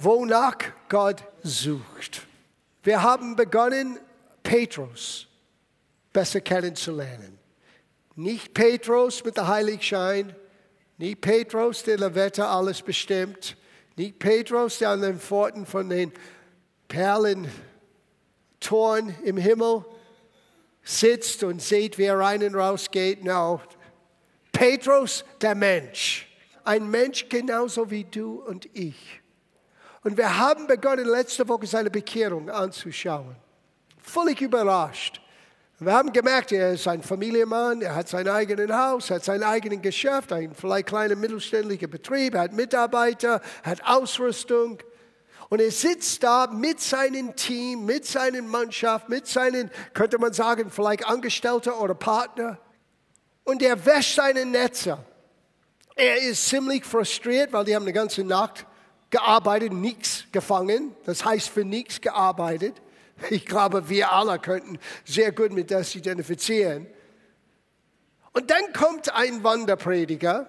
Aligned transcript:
wonach 0.00 0.56
Gott 0.88 1.22
sucht. 1.42 2.26
Wir 2.82 3.02
haben 3.02 3.36
begonnen, 3.36 3.98
Petrus 4.42 5.28
besser 6.12 6.40
kennenzulernen. 6.40 7.38
Nicht 8.16 8.54
Petrus 8.54 9.24
mit 9.24 9.36
der 9.36 9.48
Heiligschein, 9.48 10.34
nicht 10.98 11.20
Petrus, 11.20 11.84
der 11.84 11.98
der 11.98 12.14
Wetter 12.14 12.50
alles 12.50 12.82
bestimmt, 12.82 13.56
nicht 13.96 14.18
Petrus, 14.18 14.78
der 14.78 14.90
an 14.90 15.02
den 15.02 15.18
Pforten 15.18 15.66
von 15.66 15.88
den 15.88 16.12
Perlen 16.88 17.48
Toren 18.60 19.14
im 19.24 19.36
Himmel 19.36 19.84
sitzt 20.82 21.44
und 21.44 21.62
sieht, 21.62 21.98
wie 21.98 22.04
er 22.04 22.18
rein 22.18 22.42
und 22.42 22.54
raus 22.54 22.90
geht. 22.90 23.24
No. 23.24 23.60
Petrus, 24.52 25.24
der 25.40 25.54
Mensch. 25.54 26.26
Ein 26.64 26.90
Mensch 26.90 27.28
genauso 27.28 27.90
wie 27.90 28.04
du 28.04 28.42
und 28.42 28.68
ich. 28.74 29.19
Und 30.02 30.16
wir 30.16 30.38
haben 30.38 30.66
begonnen, 30.66 31.06
letzte 31.06 31.46
Woche 31.48 31.66
seine 31.66 31.90
Bekehrung 31.90 32.48
anzuschauen. 32.48 33.36
Völlig 33.98 34.40
überrascht. 34.40 35.20
Wir 35.78 35.92
haben 35.92 36.12
gemerkt, 36.12 36.52
er 36.52 36.72
ist 36.72 36.86
ein 36.88 37.02
Familienmann, 37.02 37.80
er 37.80 37.94
hat 37.94 38.08
sein 38.08 38.28
eigenes 38.28 38.70
Haus, 38.70 39.10
hat 39.10 39.24
sein 39.24 39.42
eigenes 39.42 39.80
Geschäft, 39.80 40.30
ein 40.30 40.54
vielleicht 40.54 40.88
kleiner 40.88 41.16
mittelständlicher 41.16 41.86
Betrieb, 41.86 42.34
hat 42.36 42.52
Mitarbeiter, 42.52 43.40
hat 43.62 43.82
Ausrüstung. 43.86 44.78
Und 45.48 45.60
er 45.60 45.70
sitzt 45.70 46.22
da 46.22 46.46
mit 46.46 46.80
seinem 46.80 47.34
Team, 47.34 47.86
mit 47.86 48.06
seiner 48.06 48.42
Mannschaft, 48.42 49.08
mit 49.08 49.26
seinen, 49.26 49.70
könnte 49.94 50.18
man 50.18 50.32
sagen, 50.32 50.70
vielleicht 50.70 51.06
Angestellter 51.06 51.80
oder 51.80 51.94
Partner. 51.94 52.58
Und 53.44 53.62
er 53.62 53.84
wäscht 53.84 54.16
seine 54.16 54.44
Netze. 54.44 54.98
Er 55.94 56.18
ist 56.22 56.46
ziemlich 56.46 56.84
frustriert, 56.84 57.52
weil 57.52 57.64
die 57.64 57.74
haben 57.74 57.82
eine 57.82 57.92
ganze 57.92 58.22
Nacht 58.22 58.66
gearbeitet, 59.10 59.72
nichts 59.72 60.24
gefangen. 60.32 60.94
Das 61.04 61.24
heißt 61.24 61.48
für 61.48 61.64
nichts 61.64 62.00
gearbeitet. 62.00 62.80
Ich 63.28 63.44
glaube, 63.44 63.88
wir 63.88 64.12
alle 64.12 64.38
könnten 64.38 64.78
sehr 65.04 65.32
gut 65.32 65.52
mit 65.52 65.70
das 65.70 65.94
identifizieren. 65.94 66.86
Und 68.32 68.50
dann 68.50 68.72
kommt 68.72 69.12
ein 69.14 69.44
Wanderprediger 69.44 70.48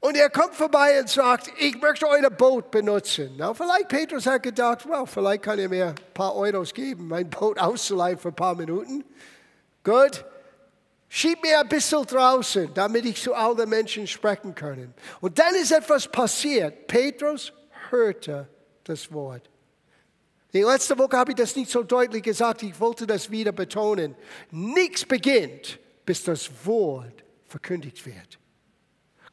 und 0.00 0.16
er 0.16 0.30
kommt 0.30 0.54
vorbei 0.54 1.00
und 1.00 1.08
sagt, 1.08 1.50
ich 1.58 1.80
möchte 1.80 2.06
euer 2.06 2.30
Boot 2.30 2.70
benutzen. 2.70 3.34
Na, 3.36 3.52
vielleicht 3.52 3.88
Petrus 3.88 4.26
hat 4.26 4.44
gedacht, 4.44 4.88
well, 4.88 5.06
vielleicht 5.06 5.42
kann 5.42 5.58
er 5.58 5.68
mir 5.68 5.86
ein 5.88 5.94
paar 6.14 6.36
Euros 6.36 6.72
geben, 6.72 7.08
mein 7.08 7.28
Boot 7.28 7.58
auszuleihen 7.58 8.18
für 8.18 8.28
ein 8.28 8.34
paar 8.34 8.54
Minuten. 8.54 9.04
Gut, 9.82 10.24
schieb 11.08 11.42
mir 11.42 11.60
ein 11.60 11.68
bisschen 11.68 12.04
draußen, 12.04 12.72
damit 12.74 13.04
ich 13.04 13.22
zu 13.22 13.34
allen 13.34 13.68
Menschen 13.68 14.06
sprechen 14.06 14.54
kann. 14.54 14.94
Und 15.20 15.38
dann 15.38 15.54
ist 15.54 15.72
etwas 15.72 16.06
passiert. 16.06 16.86
Petrus 16.86 17.52
hörte 17.90 18.48
das 18.84 19.12
Wort. 19.12 19.48
Die 20.52 20.62
letzte 20.62 20.98
Woche 20.98 21.16
habe 21.16 21.32
ich 21.32 21.36
das 21.36 21.54
nicht 21.56 21.70
so 21.70 21.82
deutlich 21.82 22.22
gesagt, 22.22 22.62
ich 22.62 22.78
wollte 22.80 23.06
das 23.06 23.30
wieder 23.30 23.52
betonen. 23.52 24.14
Nichts 24.50 25.04
beginnt, 25.04 25.78
bis 26.06 26.24
das 26.24 26.50
Wort 26.64 27.24
verkündigt 27.46 28.04
wird. 28.06 28.38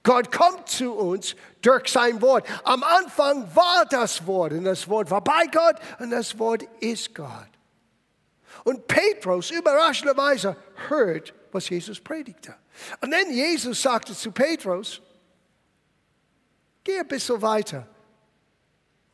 Gott 0.03 0.31
kommt 0.31 0.70
zu 0.70 0.94
uns 0.94 1.36
durch 1.62 1.88
sein 1.88 2.22
Wort. 2.22 2.46
Am 2.64 2.84
Anfang 2.84 3.44
war 3.56 3.86
das 3.90 4.26
Wort 4.28 4.53
und 4.53 4.66
das 4.66 4.88
Wort 4.88 5.09
war 5.09 5.22
bei 5.22 5.48
Gott 5.52 5.78
und 6.00 6.12
das 6.12 6.38
Wort 6.38 6.64
ist 6.80 7.16
Gott. 7.16 7.50
Und 8.64 8.88
Petrus 8.88 9.52
überraschenderweise 9.52 10.56
hört, 10.90 11.34
was 11.56 11.70
Jesus 11.70 12.00
predigte. 12.00 12.53
Und 13.02 13.11
dann 13.11 13.31
Jesus 13.31 13.81
sagte 13.81 14.14
zu 14.14 14.31
Petrus, 14.31 15.02
geh 16.84 17.00
ein 17.00 17.08
bisschen 17.08 17.42
weiter 17.42 17.88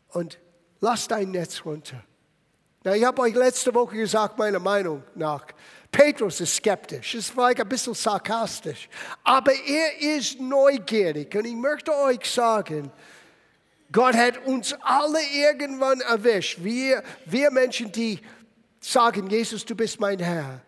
und 0.10 0.40
lass 0.80 1.08
dein 1.08 1.32
Netz 1.32 1.64
runter. 1.64 2.04
Na, 2.84 2.96
ich 2.96 3.04
habe 3.04 3.22
euch 3.22 3.36
letzte 3.36 3.74
Woche 3.76 3.96
gesagt, 3.96 4.40
meiner 4.40 4.60
Meinung 4.60 5.04
nach, 5.14 5.46
Petrus 5.92 6.42
ist 6.42 6.56
skeptisch, 6.56 7.14
ist 7.16 7.30
vielleicht 7.30 7.62
ein 7.62 7.70
bisschen 7.70 7.94
sarkastisch, 7.94 8.90
aber 9.24 9.54
er 9.54 10.18
ist 10.18 10.40
neugierig. 10.40 11.36
Und 11.36 11.46
ich 11.46 11.56
möchte 11.56 11.96
euch 11.96 12.26
sagen, 12.26 12.92
Gott 13.92 14.16
hat 14.16 14.44
uns 14.48 14.74
alle 14.82 15.20
irgendwann 15.34 16.02
erwischt. 16.02 16.64
Wir, 16.64 17.04
wir 17.26 17.52
Menschen, 17.52 17.92
die 17.92 18.20
sagen, 18.80 19.28
Jesus, 19.28 19.64
du 19.64 19.76
bist 19.76 20.00
mein 20.00 20.18
Herr 20.18 20.62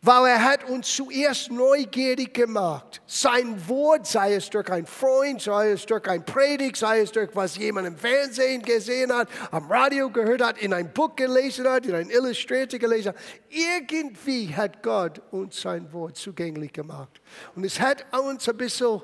weil 0.00 0.26
er 0.26 0.44
hat 0.44 0.64
uns 0.64 0.94
zuerst 0.94 1.50
neugierig 1.50 2.32
gemacht. 2.32 3.02
Sein 3.06 3.68
Wort, 3.68 4.06
sei 4.06 4.34
es 4.34 4.48
durch 4.48 4.70
ein 4.70 4.86
Freund, 4.86 5.42
sei 5.42 5.72
es 5.72 5.86
durch 5.86 6.06
ein 6.06 6.24
Predigt, 6.24 6.76
sei 6.76 7.00
es 7.00 7.10
durch 7.10 7.34
was 7.34 7.56
jemand 7.56 7.88
im 7.88 7.96
Fernsehen 7.96 8.62
gesehen 8.62 9.12
hat, 9.12 9.28
am 9.50 9.68
Radio 9.70 10.08
gehört 10.08 10.42
hat, 10.42 10.58
in 10.58 10.72
ein 10.72 10.92
Buch 10.92 11.16
gelesen 11.16 11.66
hat, 11.66 11.84
in 11.84 11.94
ein 11.94 12.10
Illustrator 12.10 12.78
gelesen 12.78 13.08
hat. 13.08 13.16
Irgendwie 13.48 14.54
hat 14.54 14.82
Gott 14.84 15.20
uns 15.32 15.60
sein 15.60 15.92
Wort 15.92 16.16
zugänglich 16.16 16.72
gemacht. 16.72 17.20
Und 17.56 17.64
es 17.64 17.80
hat 17.80 18.06
uns 18.12 18.48
ein 18.48 18.56
bisschen 18.56 19.02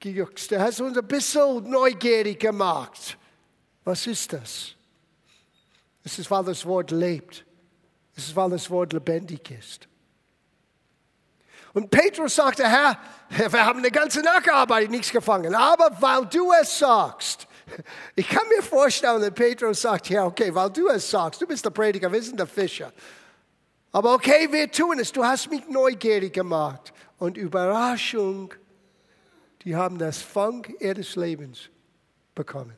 gejuckst, 0.00 0.50
er 0.50 0.62
hat 0.62 0.80
uns 0.80 0.98
ein 0.98 1.06
bisschen 1.06 1.70
neugierig 1.70 2.40
gemacht. 2.40 3.16
Was 3.84 4.06
ist 4.06 4.32
das? 4.32 4.74
Es 6.02 6.18
ist, 6.18 6.30
weil 6.30 6.44
das 6.44 6.66
Wort 6.66 6.90
lebt. 6.90 7.44
Es 8.16 8.26
ist, 8.26 8.36
weil 8.36 8.50
das 8.50 8.68
Wort 8.68 8.92
lebendig 8.92 9.50
ist. 9.50 9.88
Und 11.78 11.90
Petrus 11.90 12.34
sagte, 12.34 12.68
Herr, 12.68 12.98
wir 13.28 13.64
haben 13.64 13.78
eine 13.78 13.92
ganze 13.92 14.20
Nacht 14.20 14.42
gearbeitet, 14.42 14.90
nichts 14.90 15.12
gefangen. 15.12 15.54
Aber 15.54 15.96
weil 16.00 16.26
du 16.26 16.50
es 16.60 16.76
sagst, 16.76 17.46
ich 18.16 18.28
kann 18.28 18.42
mir 18.48 18.64
vorstellen, 18.64 19.20
dass 19.20 19.30
Petrus 19.30 19.82
sagt, 19.82 20.08
ja, 20.08 20.26
okay, 20.26 20.52
weil 20.52 20.70
du 20.70 20.88
es 20.88 21.08
sagst, 21.08 21.40
du 21.40 21.46
bist 21.46 21.64
der 21.64 21.70
Prediger, 21.70 22.12
wir 22.12 22.20
sind 22.20 22.36
der 22.36 22.48
Fischer. 22.48 22.92
Aber 23.92 24.14
okay, 24.14 24.48
wir 24.50 24.68
tun 24.72 24.98
es, 24.98 25.12
du 25.12 25.24
hast 25.24 25.52
mich 25.52 25.68
neugierig 25.68 26.32
gemacht. 26.32 26.92
Und 27.16 27.36
Überraschung, 27.36 28.52
die 29.62 29.76
haben 29.76 29.98
das 29.98 30.18
Fang 30.18 30.66
ihres 30.80 31.14
Lebens 31.14 31.70
bekommen. 32.34 32.74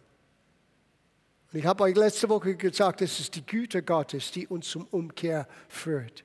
Und 1.50 1.58
ich 1.58 1.64
habe 1.64 1.84
euch 1.84 1.96
letzte 1.96 2.28
Woche 2.28 2.54
gesagt, 2.54 3.00
es 3.00 3.18
ist 3.18 3.34
die 3.34 3.46
Güte 3.46 3.82
Gottes, 3.82 4.30
die 4.30 4.46
uns 4.46 4.68
zum 4.68 4.84
Umkehr 4.88 5.48
führt. 5.70 6.22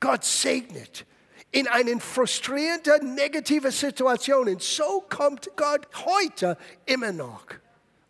Gott 0.00 0.24
segnet 0.24 1.06
in 1.50 1.66
einen 1.66 2.00
frustrierenden, 2.00 3.14
negativen 3.14 3.70
Situationen. 3.70 4.58
So 4.58 5.04
kommt 5.08 5.50
Gott 5.56 5.86
heute 6.04 6.56
immer 6.86 7.12
noch 7.12 7.46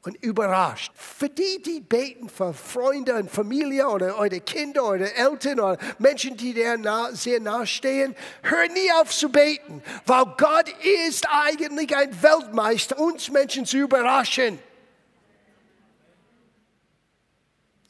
und 0.02 0.16
überrascht. 0.22 0.92
Für 0.94 1.28
die, 1.28 1.62
die 1.62 1.80
beten 1.80 2.28
für 2.28 2.52
Freunde 2.52 3.14
und 3.14 3.30
Familie 3.30 3.88
oder 3.88 4.16
eure 4.16 4.40
Kinder 4.40 4.88
oder 4.88 5.14
Eltern 5.14 5.60
oder 5.60 5.78
Menschen, 5.98 6.36
die 6.36 6.52
dir 6.52 6.76
nah, 6.76 7.12
sehr 7.12 7.40
nahestehen, 7.40 8.14
hör 8.42 8.68
nie 8.68 8.92
auf 9.00 9.10
zu 9.10 9.28
beten, 9.28 9.82
weil 10.06 10.24
Gott 10.36 10.68
ist 11.06 11.26
eigentlich 11.28 11.94
ein 11.96 12.22
Weltmeister, 12.22 12.98
uns 12.98 13.30
Menschen 13.30 13.66
zu 13.66 13.78
überraschen. 13.78 14.58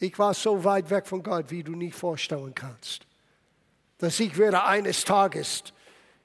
Ich 0.00 0.16
war 0.18 0.32
so 0.32 0.62
weit 0.62 0.90
weg 0.90 1.06
von 1.06 1.22
Gott, 1.22 1.50
wie 1.50 1.62
du 1.64 1.72
nicht 1.72 1.96
vorstellen 1.96 2.54
kannst 2.54 3.07
dass 3.98 4.18
ich 4.20 4.36
werde 4.38 4.64
eines 4.64 5.04
Tages 5.04 5.64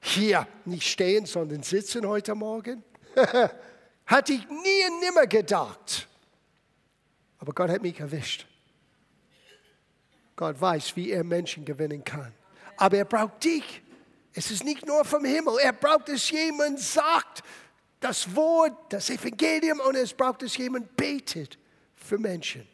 hier 0.00 0.46
nicht 0.64 0.88
stehen, 0.88 1.26
sondern 1.26 1.62
sitzen 1.62 2.06
heute 2.06 2.34
Morgen? 2.34 2.82
Hatte 4.06 4.32
ich 4.32 4.48
nie 4.48 4.86
und 4.90 5.00
nimmer 5.00 5.26
gedacht. 5.26 6.08
Aber 7.38 7.52
Gott 7.52 7.70
hat 7.70 7.82
mich 7.82 7.98
erwischt. 8.00 8.46
Gott 10.36 10.60
weiß, 10.60 10.96
wie 10.96 11.10
er 11.10 11.24
Menschen 11.24 11.64
gewinnen 11.64 12.04
kann. 12.04 12.32
Aber 12.76 12.96
er 12.98 13.04
braucht 13.04 13.44
dich. 13.44 13.82
Es 14.34 14.50
ist 14.50 14.64
nicht 14.64 14.86
nur 14.86 15.04
vom 15.04 15.24
Himmel. 15.24 15.58
Er 15.62 15.72
braucht, 15.72 16.08
dass 16.08 16.30
jemand 16.30 16.80
sagt 16.80 17.42
das 18.00 18.34
Wort, 18.34 18.92
das 18.92 19.08
Evangelium 19.10 19.80
und 19.80 19.96
es 19.96 20.12
braucht, 20.12 20.42
dass 20.42 20.56
jemand 20.56 20.94
betet 20.96 21.58
für 21.94 22.18
Menschen. 22.18 22.66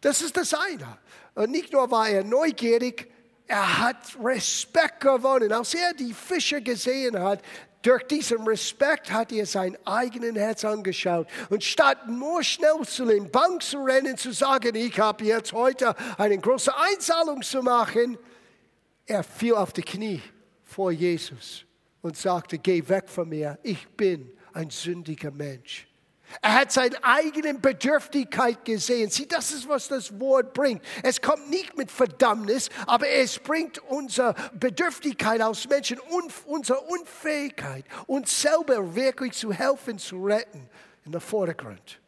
Das 0.00 0.22
ist 0.22 0.36
das 0.36 0.54
eine. 0.54 0.98
Und 1.34 1.50
nicht 1.50 1.72
nur 1.72 1.90
war 1.90 2.08
er 2.08 2.24
neugierig, 2.24 3.10
er 3.50 3.80
hat 3.80 4.16
Respekt 4.22 5.00
gewonnen. 5.00 5.52
Als 5.52 5.74
er 5.74 5.92
die 5.92 6.14
Fische 6.14 6.62
gesehen 6.62 7.18
hat, 7.18 7.42
durch 7.82 8.04
diesen 8.04 8.46
Respekt 8.46 9.10
hat 9.10 9.32
er 9.32 9.44
sein 9.44 9.76
eigenes 9.84 10.36
Herz 10.36 10.64
angeschaut. 10.64 11.26
Und 11.48 11.64
statt 11.64 12.06
nur 12.06 12.44
schnell 12.44 12.86
zu 12.86 13.06
den 13.06 13.28
Bank 13.28 13.62
zu 13.62 13.82
rennen, 13.82 14.16
zu 14.16 14.32
sagen, 14.32 14.76
ich 14.76 14.98
habe 15.00 15.24
jetzt 15.24 15.52
heute 15.52 15.96
eine 16.16 16.38
große 16.38 16.72
Einzahlung 16.76 17.42
zu 17.42 17.60
machen, 17.60 18.16
er 19.04 19.24
fiel 19.24 19.54
auf 19.54 19.72
die 19.72 19.82
Knie 19.82 20.22
vor 20.62 20.92
Jesus 20.92 21.64
und 22.02 22.16
sagte, 22.16 22.56
geh 22.56 22.88
weg 22.88 23.08
von 23.08 23.28
mir, 23.28 23.58
ich 23.64 23.88
bin 23.88 24.30
ein 24.52 24.70
sündiger 24.70 25.32
Mensch. 25.32 25.89
Er 26.42 26.54
hat 26.54 26.72
seine 26.72 27.02
eigene 27.02 27.54
Bedürftigkeit 27.54 28.64
gesehen. 28.64 29.10
Sieh, 29.10 29.26
das 29.26 29.50
ist, 29.50 29.68
was 29.68 29.88
das 29.88 30.18
Wort 30.20 30.54
bringt. 30.54 30.82
Es 31.02 31.20
kommt 31.20 31.50
nicht 31.50 31.76
mit 31.76 31.90
Verdammnis, 31.90 32.70
aber 32.86 33.08
es 33.08 33.38
bringt 33.38 33.78
unsere 33.78 34.34
Bedürftigkeit 34.54 35.42
aus 35.42 35.68
Menschen, 35.68 35.98
unsere 36.46 36.80
Unfähigkeit, 36.80 37.84
uns 38.06 38.40
selber 38.40 38.94
wirklich 38.94 39.32
zu 39.32 39.52
helfen, 39.52 39.98
zu 39.98 40.24
retten, 40.24 40.68
in 41.04 41.12
den 41.12 41.20
Vordergrund. 41.20 42.00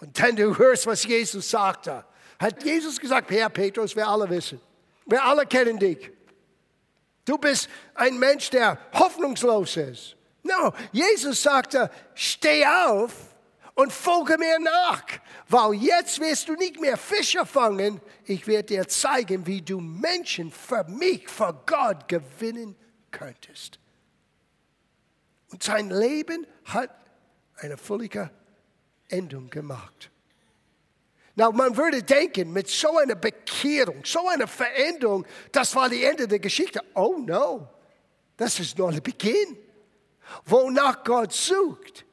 Und 0.00 0.18
dann 0.18 0.34
du 0.34 0.58
hörst, 0.58 0.86
was 0.86 1.04
Jesus 1.04 1.48
sagte. 1.48 2.04
Hat 2.38 2.64
Jesus 2.64 2.98
gesagt, 2.98 3.30
Herr 3.30 3.48
Petrus, 3.48 3.94
wir 3.94 4.08
alle 4.08 4.28
wissen, 4.28 4.60
wir 5.06 5.22
alle 5.22 5.46
kennen 5.46 5.78
dich. 5.78 6.10
Du 7.24 7.38
bist 7.38 7.68
ein 7.94 8.18
Mensch, 8.18 8.50
der 8.50 8.78
hoffnungslos 8.94 9.76
ist. 9.76 10.16
No, 10.42 10.72
Jesus 10.90 11.42
sagte, 11.42 11.90
steh 12.14 12.66
auf 12.66 13.12
und 13.74 13.92
folge 13.92 14.36
mir 14.38 14.58
nach, 14.58 15.04
weil 15.48 15.74
jetzt 15.74 16.20
wirst 16.20 16.48
du 16.48 16.54
nicht 16.54 16.80
mehr 16.80 16.96
Fischer 16.96 17.46
fangen. 17.46 18.00
Ich 18.24 18.46
werde 18.46 18.74
dir 18.74 18.88
zeigen, 18.88 19.46
wie 19.46 19.62
du 19.62 19.80
Menschen 19.80 20.50
für 20.50 20.84
mich, 20.84 21.28
für 21.28 21.54
Gott 21.66 22.08
gewinnen 22.08 22.76
könntest. 23.10 23.78
Und 25.50 25.62
sein 25.62 25.90
Leben 25.90 26.46
hat 26.64 26.90
eine 27.56 27.76
völlige 27.76 28.30
Endung 29.08 29.48
gemacht. 29.48 30.10
Na, 31.34 31.50
man 31.50 31.76
würde 31.76 32.02
denken, 32.02 32.52
mit 32.52 32.68
so 32.68 32.98
einer 32.98 33.14
Bekehrung, 33.14 34.04
so 34.04 34.28
einer 34.28 34.46
Veränderung, 34.46 35.24
das 35.50 35.74
war 35.74 35.88
die 35.88 36.04
Ende 36.04 36.28
der 36.28 36.40
Geschichte. 36.40 36.80
Oh 36.94 37.16
no, 37.18 37.68
das 38.36 38.60
ist 38.60 38.76
nur 38.76 38.92
der 38.92 39.00
Beginn. 39.00 39.56
Wonach 40.44 41.04
Gott 41.04 41.32
sucht 41.32 42.04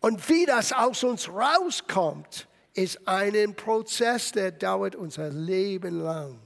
und 0.00 0.28
wie 0.28 0.46
das 0.46 0.72
aus 0.72 1.04
uns 1.04 1.28
rauskommt, 1.28 2.48
ist 2.74 3.06
ein 3.06 3.54
Prozess, 3.54 4.32
der 4.32 4.52
dauert 4.52 4.96
unser 4.96 5.30
Leben 5.30 6.00
lang. 6.00 6.38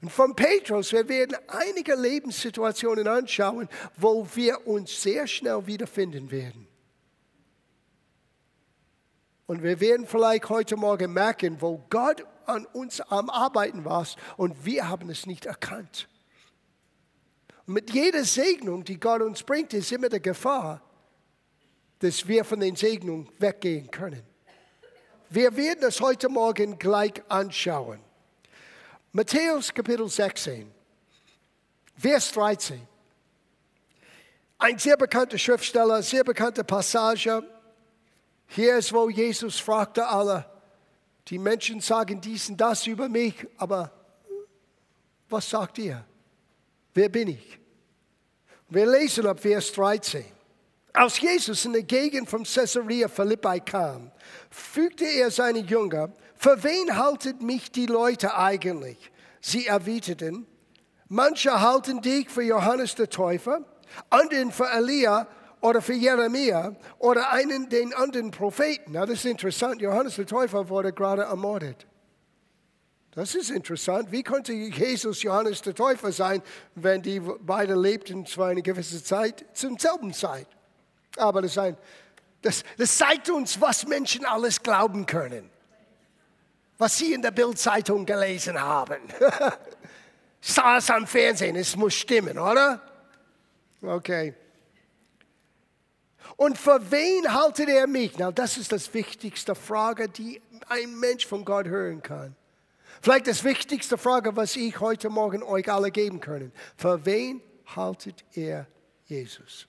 Und 0.00 0.10
von 0.10 0.34
Petrus, 0.36 0.92
wir 0.92 1.08
werden 1.08 1.36
einige 1.48 1.94
Lebenssituationen 1.94 3.08
anschauen, 3.08 3.68
wo 3.96 4.26
wir 4.34 4.66
uns 4.66 5.02
sehr 5.02 5.26
schnell 5.26 5.66
wiederfinden 5.66 6.30
werden. 6.30 6.68
Und 9.46 9.62
wir 9.62 9.80
werden 9.80 10.06
vielleicht 10.06 10.48
heute 10.50 10.76
Morgen 10.76 11.12
merken, 11.12 11.60
wo 11.60 11.82
Gott 11.88 12.24
an 12.44 12.66
uns 12.66 13.00
am 13.00 13.30
Arbeiten 13.30 13.84
war 13.84 14.06
und 14.36 14.64
wir 14.64 14.88
haben 14.88 15.08
es 15.10 15.26
nicht 15.26 15.46
erkannt. 15.46 16.08
Mit 17.70 17.90
jeder 17.90 18.24
Segnung, 18.24 18.82
die 18.82 18.98
Gott 18.98 19.20
uns 19.20 19.42
bringt, 19.42 19.74
ist 19.74 19.92
immer 19.92 20.08
die 20.08 20.22
Gefahr, 20.22 20.80
dass 21.98 22.26
wir 22.26 22.42
von 22.42 22.60
den 22.60 22.74
Segnungen 22.74 23.28
weggehen 23.38 23.90
können. 23.90 24.22
Wir 25.28 25.54
werden 25.54 25.84
es 25.84 26.00
heute 26.00 26.30
Morgen 26.30 26.78
gleich 26.78 27.22
anschauen. 27.28 28.00
Matthäus 29.12 29.74
Kapitel 29.74 30.08
16, 30.08 30.72
Vers 31.94 32.32
13. 32.32 32.80
Ein 34.56 34.78
sehr 34.78 34.96
bekannter 34.96 35.36
Schriftsteller, 35.36 36.02
sehr 36.02 36.24
bekannte 36.24 36.64
Passage 36.64 37.42
hier 38.46 38.78
ist, 38.78 38.94
wo 38.94 39.10
Jesus 39.10 39.60
fragte 39.60 40.08
alle, 40.08 40.50
die 41.26 41.38
Menschen 41.38 41.82
sagen 41.82 42.18
dies 42.18 42.48
und 42.48 42.56
das 42.56 42.86
über 42.86 43.10
mich, 43.10 43.46
aber 43.58 43.92
was 45.28 45.50
sagt 45.50 45.76
ihr? 45.76 46.02
Wer 46.98 47.10
bin 47.10 47.28
ich? 47.28 47.60
Wir 48.70 48.84
lesen 48.84 49.24
ab 49.28 49.38
Vers 49.38 49.70
13. 49.70 50.24
Als 50.92 51.20
Jesus 51.20 51.64
in 51.64 51.72
der 51.72 51.84
Gegend 51.84 52.28
von 52.28 52.42
Caesarea 52.42 53.06
Philippi 53.06 53.60
kam, 53.60 54.10
fügte 54.50 55.04
er 55.04 55.30
seine 55.30 55.60
Jünger, 55.60 56.12
für 56.34 56.60
wen 56.64 56.96
halten 56.96 57.46
mich 57.46 57.70
die 57.70 57.86
Leute 57.86 58.36
eigentlich? 58.36 59.12
Sie 59.40 59.66
erwiderten, 59.66 60.44
manche 61.06 61.60
halten 61.60 62.02
dich 62.02 62.28
für 62.28 62.42
Johannes 62.42 62.96
der 62.96 63.08
Täufer, 63.08 63.60
anderen 64.10 64.50
für 64.50 64.68
Elia 64.68 65.28
oder 65.60 65.80
für 65.80 65.94
Jeremia 65.94 66.74
oder 66.98 67.30
einen 67.30 67.68
den 67.68 67.94
anderen 67.94 68.32
Propheten. 68.32 68.90
Na, 68.94 69.06
das 69.06 69.18
ist 69.18 69.26
interessant. 69.26 69.80
Johannes 69.80 70.16
der 70.16 70.26
Täufer 70.26 70.68
wurde 70.68 70.92
gerade 70.92 71.22
ermordet. 71.22 71.86
Das 73.18 73.34
ist 73.34 73.50
interessant. 73.50 74.12
Wie 74.12 74.22
konnte 74.22 74.52
Jesus 74.52 75.24
Johannes 75.24 75.60
der 75.60 75.74
Täufer 75.74 76.12
sein, 76.12 76.40
wenn 76.76 77.02
die 77.02 77.18
beide 77.18 77.74
lebten 77.74 78.24
zwar 78.24 78.50
eine 78.50 78.62
gewisse 78.62 79.02
Zeit 79.02 79.44
zum 79.54 79.76
selben 79.76 80.14
Zeit? 80.14 80.46
Aber 81.16 81.42
das, 81.42 81.58
ein, 81.58 81.76
das, 82.42 82.62
das 82.76 82.96
zeigt 82.96 83.28
uns, 83.28 83.60
was 83.60 83.88
Menschen 83.88 84.24
alles 84.24 84.62
glauben 84.62 85.04
können. 85.04 85.50
Was 86.76 86.98
sie 86.98 87.12
in 87.12 87.20
der 87.20 87.32
Bildzeitung 87.32 88.06
gelesen 88.06 88.60
haben. 88.60 89.02
Sah 90.40 90.76
es 90.76 90.88
am 90.88 91.04
Fernsehen, 91.04 91.56
es 91.56 91.74
muss 91.74 91.94
stimmen, 91.94 92.38
oder? 92.38 92.80
Okay. 93.82 94.32
Und 96.36 96.56
für 96.56 96.88
wen 96.92 97.34
haltet 97.34 97.68
er 97.68 97.88
mich? 97.88 98.16
Na, 98.16 98.30
das 98.30 98.56
ist 98.58 98.70
das 98.70 98.94
wichtigste 98.94 99.56
Frage, 99.56 100.08
die 100.08 100.40
ein 100.68 100.94
Mensch 101.00 101.26
von 101.26 101.44
Gott 101.44 101.66
hören 101.66 102.00
kann. 102.00 102.36
Vielleicht 103.00 103.26
das 103.26 103.44
wichtigste 103.44 103.96
Frage, 103.96 104.34
was 104.36 104.56
ich 104.56 104.80
heute 104.80 105.08
Morgen 105.08 105.42
euch 105.42 105.70
alle 105.70 105.90
geben 105.90 106.20
können. 106.20 106.52
Für 106.76 107.04
wen 107.04 107.40
haltet 107.76 108.24
er 108.34 108.66
Jesus? 109.06 109.66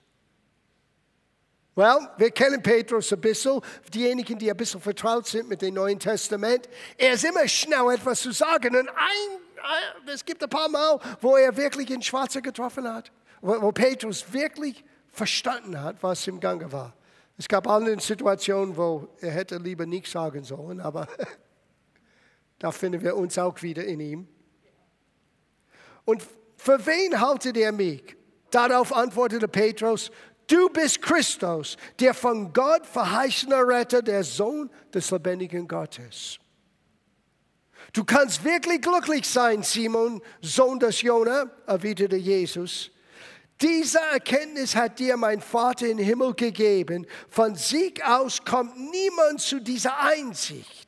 Well, 1.76 2.08
wir 2.18 2.30
kennen 2.30 2.62
Petrus 2.62 3.12
ein 3.12 3.20
bisschen, 3.20 3.60
diejenigen, 3.94 4.38
die 4.38 4.50
ein 4.50 4.56
bisschen 4.56 4.80
vertraut 4.80 5.26
sind 5.26 5.48
mit 5.48 5.62
dem 5.62 5.74
Neuen 5.74 5.98
Testament. 5.98 6.68
Er 6.98 7.12
ist 7.12 7.24
immer 7.24 7.46
schnell 7.46 7.94
etwas 7.94 8.20
zu 8.20 8.32
sagen. 8.32 8.76
Und 8.76 8.88
ein, 8.88 10.06
es 10.12 10.24
gibt 10.24 10.42
ein 10.42 10.50
paar 10.50 10.68
Mal, 10.68 10.98
wo 11.20 11.36
er 11.36 11.56
wirklich 11.56 11.90
in 11.90 12.02
Schwarze 12.02 12.42
getroffen 12.42 12.92
hat, 12.92 13.12
wo, 13.40 13.62
wo 13.62 13.72
Petrus 13.72 14.32
wirklich 14.32 14.84
verstanden 15.08 15.80
hat, 15.80 16.02
was 16.02 16.26
im 16.26 16.40
Gange 16.40 16.70
war. 16.72 16.94
Es 17.38 17.48
gab 17.48 17.66
andere 17.68 17.98
Situationen, 18.00 18.76
wo 18.76 19.08
er 19.20 19.30
hätte 19.30 19.56
lieber 19.56 19.86
nichts 19.86 20.10
sagen 20.10 20.44
sollen, 20.44 20.80
aber 20.80 21.08
da 22.60 22.70
finden 22.70 23.02
wir 23.02 23.16
uns 23.16 23.36
auch 23.38 23.60
wieder 23.62 23.84
in 23.84 23.98
ihm. 23.98 24.28
Und 26.04 26.22
für 26.56 26.86
wen 26.86 27.20
haltet 27.20 27.56
er 27.56 27.72
mich? 27.72 28.16
Darauf 28.50 28.94
antwortete 28.94 29.48
Petrus, 29.48 30.12
du 30.46 30.68
bist 30.68 31.02
Christus, 31.02 31.76
der 31.98 32.14
von 32.14 32.52
Gott 32.52 32.86
verheißene 32.86 33.56
Retter, 33.56 34.02
der 34.02 34.22
Sohn 34.22 34.70
des 34.94 35.10
lebendigen 35.10 35.66
Gottes. 35.66 36.38
Du 37.92 38.04
kannst 38.04 38.44
wirklich 38.44 38.82
glücklich 38.82 39.26
sein, 39.26 39.64
Simon, 39.64 40.22
Sohn 40.40 40.78
des 40.78 41.02
Jona, 41.02 41.50
erwiderte 41.66 42.16
Jesus 42.16 42.92
diese 43.60 43.98
Erkenntnis 43.98 44.74
hat 44.74 44.98
dir 44.98 45.16
mein 45.16 45.40
Vater 45.40 45.86
im 45.86 45.98
Himmel 45.98 46.34
gegeben. 46.34 47.06
Von 47.28 47.54
Sieg 47.56 48.02
aus 48.06 48.42
kommt 48.42 48.74
niemand 48.90 49.40
zu 49.40 49.60
dieser 49.60 49.98
Einsicht. 50.00 50.79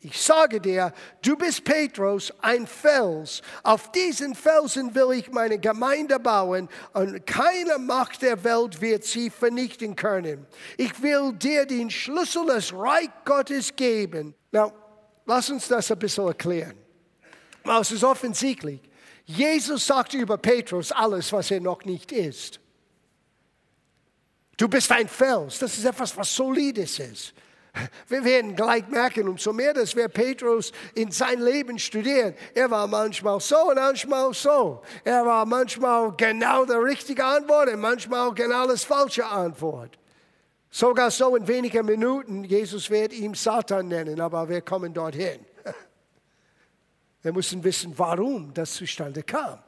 Ich 0.00 0.20
sage 0.20 0.60
dir, 0.60 0.92
du 1.22 1.36
bist 1.36 1.64
Petrus, 1.64 2.32
ein 2.40 2.68
Fels. 2.68 3.42
Auf 3.64 3.90
diesen 3.90 4.36
Felsen 4.36 4.94
will 4.94 5.18
ich 5.18 5.32
meine 5.32 5.58
Gemeinde 5.58 6.20
bauen 6.20 6.68
und 6.92 7.26
keine 7.26 7.78
Macht 7.78 8.22
der 8.22 8.44
Welt 8.44 8.80
wird 8.80 9.02
sie 9.02 9.28
vernichten 9.28 9.96
können. 9.96 10.46
Ich 10.76 11.02
will 11.02 11.32
dir 11.32 11.66
den 11.66 11.90
Schlüssel 11.90 12.46
des 12.46 12.72
Reich 12.72 13.10
Gottes 13.24 13.74
geben. 13.74 14.36
Now, 14.52 14.72
lass 15.26 15.50
uns 15.50 15.66
das 15.66 15.90
ein 15.90 15.98
bisschen 15.98 16.28
erklären. 16.28 16.78
Es 17.80 17.90
ist 17.90 18.04
offensichtlich. 18.04 18.80
Jesus 19.24 19.84
sagte 19.84 20.16
über 20.16 20.38
Petrus 20.38 20.92
alles, 20.92 21.32
was 21.32 21.50
er 21.50 21.60
noch 21.60 21.84
nicht 21.84 22.12
ist. 22.12 22.60
Du 24.56 24.68
bist 24.68 24.90
ein 24.92 25.08
Fels. 25.08 25.58
Das 25.58 25.76
ist 25.76 25.84
etwas, 25.84 26.16
was 26.16 26.32
solides 26.32 27.00
ist. 27.00 27.34
Wir 28.08 28.24
werden 28.24 28.54
gleich 28.56 28.86
merken, 28.88 29.28
umso 29.28 29.52
mehr, 29.52 29.74
dass 29.74 29.94
wir 29.94 30.08
Petrus 30.08 30.72
in 30.94 31.10
sein 31.10 31.40
Leben 31.40 31.78
studieren. 31.78 32.34
Er 32.54 32.70
war 32.70 32.86
manchmal 32.86 33.40
so 33.40 33.70
und 33.70 33.76
manchmal 33.76 34.32
so. 34.34 34.82
Er 35.04 35.24
war 35.24 35.44
manchmal 35.46 36.12
genau 36.16 36.64
der 36.64 36.82
richtige 36.82 37.24
Antwort 37.24 37.68
und 37.72 37.80
manchmal 37.80 38.32
genau 38.34 38.66
das 38.66 38.84
falsche 38.84 39.26
Antwort. 39.26 39.98
Sogar 40.70 41.10
so 41.10 41.34
in 41.36 41.48
wenigen 41.48 41.86
Minuten, 41.86 42.44
Jesus 42.44 42.90
wird 42.90 43.12
ihn 43.12 43.34
Satan 43.34 43.88
nennen, 43.88 44.20
aber 44.20 44.48
wir 44.48 44.60
kommen 44.60 44.92
dorthin. 44.92 45.40
Wir 47.22 47.32
müssen 47.32 47.64
wissen, 47.64 47.98
warum 47.98 48.54
das 48.54 48.74
zustande 48.74 49.24
kam. 49.24 49.58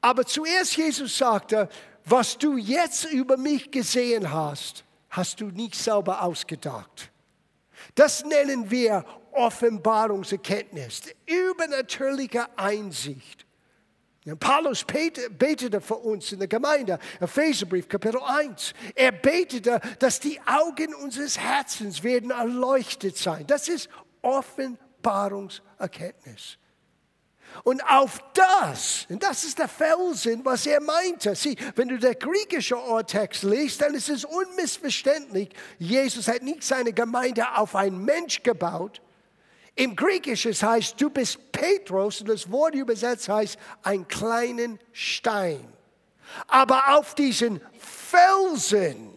Aber 0.00 0.24
zuerst 0.24 0.76
Jesus 0.76 1.16
sagte, 1.16 1.68
was 2.04 2.38
du 2.38 2.56
jetzt 2.56 3.04
über 3.04 3.36
mich 3.36 3.70
gesehen 3.70 4.32
hast, 4.32 4.84
hast 5.10 5.40
du 5.40 5.46
nicht 5.46 5.74
selber 5.74 6.22
ausgedacht. 6.22 7.10
Das 7.94 8.24
nennen 8.24 8.70
wir 8.70 9.04
Offenbarungserkenntnis, 9.32 11.02
übernatürliche 11.26 12.46
Einsicht. 12.58 13.46
Paulus 14.40 14.84
betete 14.84 15.80
für 15.80 15.96
uns 15.96 16.32
in 16.32 16.40
der 16.40 16.48
Gemeinde, 16.48 16.98
Epheserbrief 17.18 17.88
Kapitel 17.88 18.20
1. 18.20 18.74
Er 18.94 19.12
betete, 19.12 19.80
dass 20.00 20.20
die 20.20 20.38
Augen 20.44 20.94
unseres 20.94 21.38
Herzens 21.38 22.02
werden 22.02 22.30
erleuchtet 22.30 23.16
sein. 23.16 23.46
Das 23.46 23.68
ist 23.68 23.88
Offenbarung 24.20 24.88
Offenbarungserkenntnis. 25.02 26.58
Und 27.64 27.82
auf 27.88 28.22
das, 28.34 29.06
und 29.08 29.22
das 29.22 29.44
ist 29.44 29.58
der 29.58 29.68
Felsen, 29.68 30.44
was 30.44 30.66
er 30.66 30.80
meinte. 30.80 31.34
Sieh, 31.34 31.56
wenn 31.74 31.88
du 31.88 31.98
der 31.98 32.14
griechische 32.14 32.76
Urtext 32.76 33.42
liest, 33.42 33.82
dann 33.82 33.94
ist 33.94 34.08
es 34.08 34.24
unmissverständlich. 34.24 35.50
Jesus 35.78 36.28
hat 36.28 36.42
nicht 36.42 36.62
seine 36.62 36.92
Gemeinde 36.92 37.56
auf 37.56 37.74
einen 37.74 38.04
Mensch 38.04 38.42
gebaut. 38.42 39.00
Im 39.74 39.94
Griechischen 39.94 40.52
heißt, 40.52 41.00
du 41.00 41.10
bist 41.10 41.52
Petrus 41.52 42.20
und 42.20 42.28
das 42.28 42.50
Wort 42.50 42.74
übersetzt 42.74 43.28
heißt, 43.28 43.58
einen 43.82 44.08
kleinen 44.08 44.78
Stein. 44.92 45.72
Aber 46.46 46.96
auf 46.96 47.14
diesen 47.14 47.60
Felsen, 47.78 49.16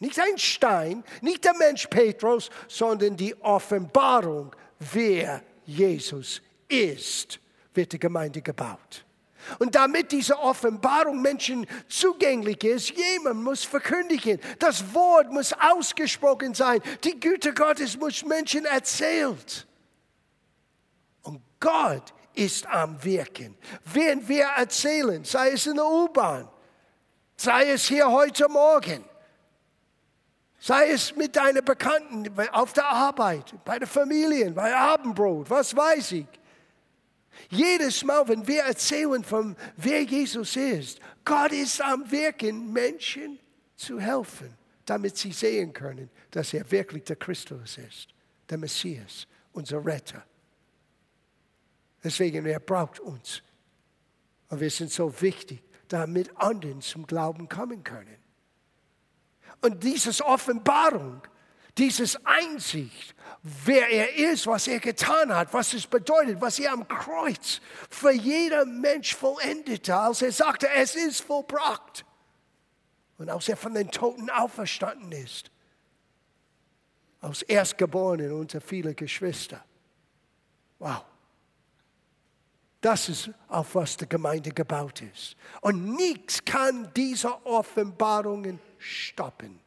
nicht 0.00 0.18
ein 0.18 0.38
Stein, 0.38 1.04
nicht 1.20 1.44
der 1.44 1.54
Mensch 1.54 1.86
Petrus, 1.86 2.50
sondern 2.68 3.16
die 3.16 3.34
Offenbarung, 3.42 4.54
wer 4.78 5.42
Jesus 5.64 6.42
ist 6.68 7.38
wird 7.74 7.92
die 7.92 7.98
Gemeinde 7.98 8.42
gebaut. 8.42 9.04
Und 9.58 9.74
damit 9.74 10.12
diese 10.12 10.38
Offenbarung 10.38 11.20
Menschen 11.20 11.66
zugänglich 11.88 12.62
ist, 12.64 12.90
jemand 12.90 13.42
muss 13.42 13.64
verkündigen. 13.64 14.38
Das 14.58 14.94
Wort 14.94 15.32
muss 15.32 15.52
ausgesprochen 15.52 16.54
sein. 16.54 16.80
Die 17.02 17.18
Güte 17.18 17.52
Gottes 17.52 17.96
muss 17.96 18.24
Menschen 18.24 18.64
erzählt. 18.64 19.66
Und 21.22 21.42
Gott 21.58 22.14
ist 22.34 22.66
am 22.66 23.02
Wirken. 23.02 23.56
Während 23.84 24.28
wir 24.28 24.44
erzählen, 24.44 25.24
sei 25.24 25.50
es 25.50 25.66
in 25.66 25.76
der 25.76 25.86
U-Bahn, 25.86 26.48
sei 27.36 27.70
es 27.70 27.86
hier 27.86 28.10
heute 28.10 28.48
Morgen, 28.48 29.04
sei 30.58 30.90
es 30.90 31.14
mit 31.16 31.34
deinen 31.34 31.64
Bekannten 31.64 32.32
auf 32.52 32.72
der 32.72 32.86
Arbeit, 32.86 33.52
bei 33.64 33.78
der 33.78 33.88
Familie, 33.88 34.50
bei 34.52 34.74
Abendbrot, 34.74 35.50
was 35.50 35.74
weiß 35.74 36.12
ich. 36.12 36.26
Jedes 37.52 38.02
Mal, 38.02 38.26
wenn 38.28 38.46
wir 38.46 38.62
erzählen 38.62 39.22
von 39.22 39.54
wer 39.76 40.02
Jesus 40.02 40.56
ist, 40.56 41.00
Gott 41.22 41.52
ist 41.52 41.82
am 41.82 42.10
Wirken, 42.10 42.72
Menschen 42.72 43.38
zu 43.76 44.00
helfen, 44.00 44.56
damit 44.86 45.18
sie 45.18 45.32
sehen 45.32 45.70
können, 45.74 46.08
dass 46.30 46.54
er 46.54 46.70
wirklich 46.70 47.04
der 47.04 47.16
Christus 47.16 47.76
ist, 47.76 48.08
der 48.48 48.56
Messias, 48.56 49.26
unser 49.52 49.84
Retter. 49.84 50.24
Deswegen, 52.02 52.46
er 52.46 52.58
braucht 52.58 53.00
uns. 53.00 53.42
Und 54.48 54.58
wir 54.58 54.70
sind 54.70 54.90
so 54.90 55.20
wichtig, 55.20 55.62
damit 55.88 56.34
anderen 56.38 56.80
zum 56.80 57.06
Glauben 57.06 57.50
kommen 57.50 57.84
können. 57.84 58.16
Und 59.60 59.84
diese 59.84 60.24
Offenbarung, 60.24 61.20
dieses 61.78 62.24
Einsicht 62.24 63.14
wer 63.42 63.88
er 63.88 64.14
ist, 64.14 64.46
was 64.46 64.68
er 64.68 64.78
getan 64.78 65.34
hat, 65.34 65.52
was 65.52 65.74
es 65.74 65.86
bedeutet, 65.86 66.40
was 66.40 66.58
er 66.58 66.72
am 66.72 66.86
Kreuz 66.86 67.60
für 67.90 68.12
jeder 68.12 68.64
Mensch 68.64 69.14
vollendete, 69.14 69.94
als 69.94 70.22
er 70.22 70.32
sagte, 70.32 70.68
es 70.70 70.94
ist 70.94 71.22
vollbracht. 71.22 72.04
Und 73.18 73.28
als 73.28 73.48
er 73.48 73.56
von 73.56 73.74
den 73.74 73.90
Toten 73.90 74.30
auferstanden 74.30 75.12
ist, 75.12 75.50
als 77.20 77.42
Erstgeborenen 77.42 78.32
unter 78.32 78.60
viele 78.60 78.94
Geschwister. 78.94 79.64
Wow. 80.78 81.04
Das 82.80 83.08
ist, 83.08 83.30
auf 83.46 83.76
was 83.76 83.96
die 83.96 84.08
Gemeinde 84.08 84.50
gebaut 84.50 85.02
ist. 85.02 85.36
Und 85.60 85.94
nichts 85.94 86.44
kann 86.44 86.92
diese 86.96 87.46
Offenbarungen 87.46 88.58
stoppen. 88.78 89.60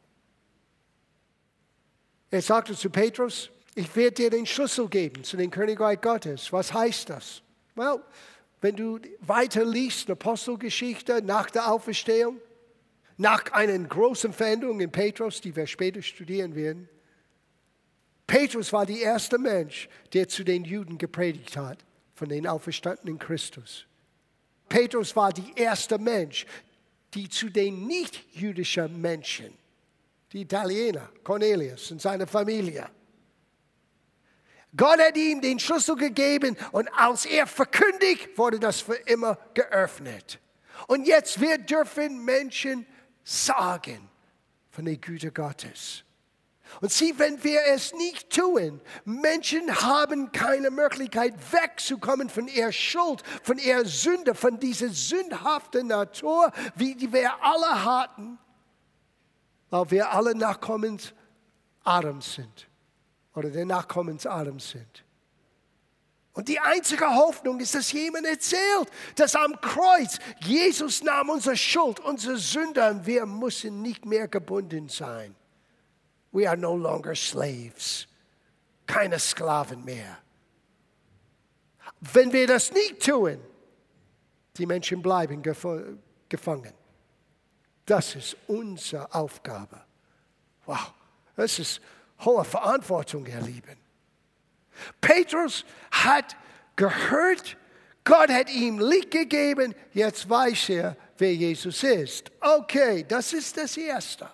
Er 2.30 2.42
sagte 2.42 2.74
zu 2.74 2.90
Petrus, 2.90 3.50
ich 3.74 3.94
werde 3.94 4.12
dir 4.12 4.30
den 4.30 4.46
Schlüssel 4.46 4.88
geben 4.88 5.22
zu 5.22 5.36
dem 5.36 5.50
Königreich 5.50 6.00
Gottes. 6.00 6.52
Was 6.52 6.72
heißt 6.72 7.10
das? 7.10 7.42
Well, 7.74 8.00
wenn 8.60 8.74
du 8.74 8.98
weiter 9.20 9.64
liest, 9.64 10.10
Apostelgeschichte 10.10 11.22
nach 11.22 11.50
der 11.50 11.70
Auferstehung, 11.70 12.40
nach 13.18 13.52
einer 13.52 13.78
großen 13.78 14.32
Veränderung 14.32 14.80
in 14.80 14.90
Petrus, 14.90 15.40
die 15.40 15.54
wir 15.54 15.66
später 15.66 16.02
studieren 16.02 16.54
werden, 16.54 16.88
Petrus 18.26 18.72
war 18.72 18.86
der 18.86 18.98
erste 18.98 19.38
Mensch, 19.38 19.88
der 20.12 20.28
zu 20.28 20.42
den 20.42 20.64
Juden 20.64 20.98
gepredigt 20.98 21.56
hat, 21.56 21.84
von 22.14 22.28
den 22.28 22.46
auferstandenen 22.46 23.18
Christus. 23.18 23.86
Petrus 24.68 25.14
war 25.14 25.32
der 25.32 25.44
erste 25.54 25.98
Mensch, 25.98 26.44
die 27.14 27.28
zu 27.28 27.48
den 27.50 27.86
nicht-jüdischen 27.86 29.00
Menschen, 29.00 29.52
die 30.36 30.42
Italiener, 30.42 31.08
Cornelius 31.24 31.90
und 31.90 32.02
seine 32.02 32.26
Familie, 32.26 32.86
Gott 34.76 35.00
hat 35.00 35.16
ihm 35.16 35.40
den 35.40 35.58
Schlüssel 35.58 35.96
gegeben 35.96 36.54
und 36.72 36.88
als 36.94 37.24
er 37.24 37.46
verkündigt, 37.46 38.36
wurde 38.36 38.60
das 38.60 38.82
für 38.82 38.96
immer 38.96 39.38
geöffnet. 39.54 40.38
Und 40.88 41.06
jetzt 41.06 41.40
wir 41.40 41.56
dürfen 41.56 42.22
Menschen 42.22 42.86
sagen 43.24 44.10
von 44.70 44.84
der 44.84 44.98
Güte 44.98 45.32
Gottes. 45.32 46.04
Und 46.82 46.92
sieh, 46.92 47.14
wenn 47.16 47.42
wir 47.42 47.60
es 47.68 47.94
nicht 47.94 48.28
tun, 48.28 48.82
Menschen 49.06 49.74
haben 49.74 50.30
keine 50.32 50.70
Möglichkeit 50.70 51.34
wegzukommen 51.50 52.28
von 52.28 52.46
ihrer 52.48 52.72
Schuld, 52.72 53.22
von 53.42 53.56
ihrer 53.56 53.86
Sünde, 53.86 54.34
von 54.34 54.60
dieser 54.60 54.90
sündhaften 54.90 55.86
Natur, 55.86 56.52
wie 56.74 57.10
wir 57.10 57.42
alle 57.42 57.84
hatten, 57.84 58.38
weil 59.70 59.90
wir 59.90 60.12
alle 60.12 60.34
Nachkommen 60.34 61.00
Adams 61.84 62.34
sind 62.34 62.68
oder 63.34 63.50
der 63.50 63.66
Nachkommen 63.66 64.18
Adams 64.24 64.70
sind. 64.70 65.04
Und 66.32 66.48
die 66.48 66.60
einzige 66.60 67.06
Hoffnung 67.06 67.60
ist, 67.60 67.74
dass 67.74 67.92
jemand 67.92 68.26
erzählt, 68.26 68.90
dass 69.14 69.34
am 69.34 69.58
Kreuz 69.60 70.18
Jesus 70.40 71.02
nahm 71.02 71.30
unsere 71.30 71.56
Schuld, 71.56 71.98
unsere 72.00 72.36
Sünde 72.36 72.86
und 72.90 73.06
wir 73.06 73.24
müssen 73.24 73.80
nicht 73.80 74.04
mehr 74.04 74.28
gebunden 74.28 74.90
sein. 74.90 75.34
We 76.32 76.46
are 76.46 76.58
no 76.58 76.76
longer 76.76 77.14
slaves, 77.14 78.06
keine 78.86 79.18
Sklaven 79.18 79.82
mehr. 79.82 80.18
Wenn 82.00 82.30
wir 82.32 82.46
das 82.46 82.70
nicht 82.72 83.02
tun, 83.02 83.40
die 84.58 84.66
Menschen 84.66 85.00
bleiben 85.00 85.42
gefangen. 85.42 86.74
Das 87.86 88.16
ist 88.16 88.36
unsere 88.48 89.12
Aufgabe. 89.14 89.80
Wow, 90.66 90.92
das 91.36 91.58
ist 91.60 91.80
hohe 92.24 92.44
Verantwortung, 92.44 93.24
ihr 93.26 93.40
Lieben. 93.40 93.78
Petrus 95.00 95.64
hat 95.90 96.36
gehört, 96.74 97.56
Gott 98.04 98.28
hat 98.30 98.50
ihm 98.50 98.80
Licht 98.80 99.12
gegeben, 99.12 99.74
jetzt 99.92 100.28
weiß 100.28 100.68
er, 100.70 100.96
wer 101.16 101.34
Jesus 101.34 101.82
ist. 101.82 102.30
Okay, 102.40 103.04
das 103.06 103.32
ist 103.32 103.56
das 103.56 103.76
Erste. 103.76 104.28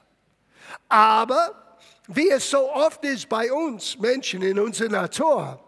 Aber 0.88 1.76
wie 2.08 2.30
es 2.30 2.50
so 2.50 2.72
oft 2.72 3.04
ist 3.04 3.28
bei 3.28 3.52
uns 3.52 3.98
Menschen 3.98 4.42
in 4.42 4.58
unserer 4.58 4.88
Natur, 4.88 5.62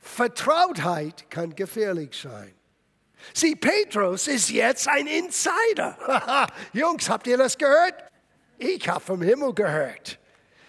Vertrautheit 0.00 1.30
kann 1.30 1.54
gefährlich 1.54 2.20
sein. 2.20 2.52
Sieh, 3.34 3.54
Petrus 3.56 4.28
ist 4.28 4.50
jetzt 4.50 4.88
ein 4.88 5.06
Insider. 5.06 6.46
Jungs, 6.72 7.08
habt 7.08 7.26
ihr 7.26 7.36
das 7.36 7.56
gehört? 7.56 7.94
Ich 8.58 8.88
habe 8.88 9.00
vom 9.00 9.22
Himmel 9.22 9.54
gehört. 9.54 10.18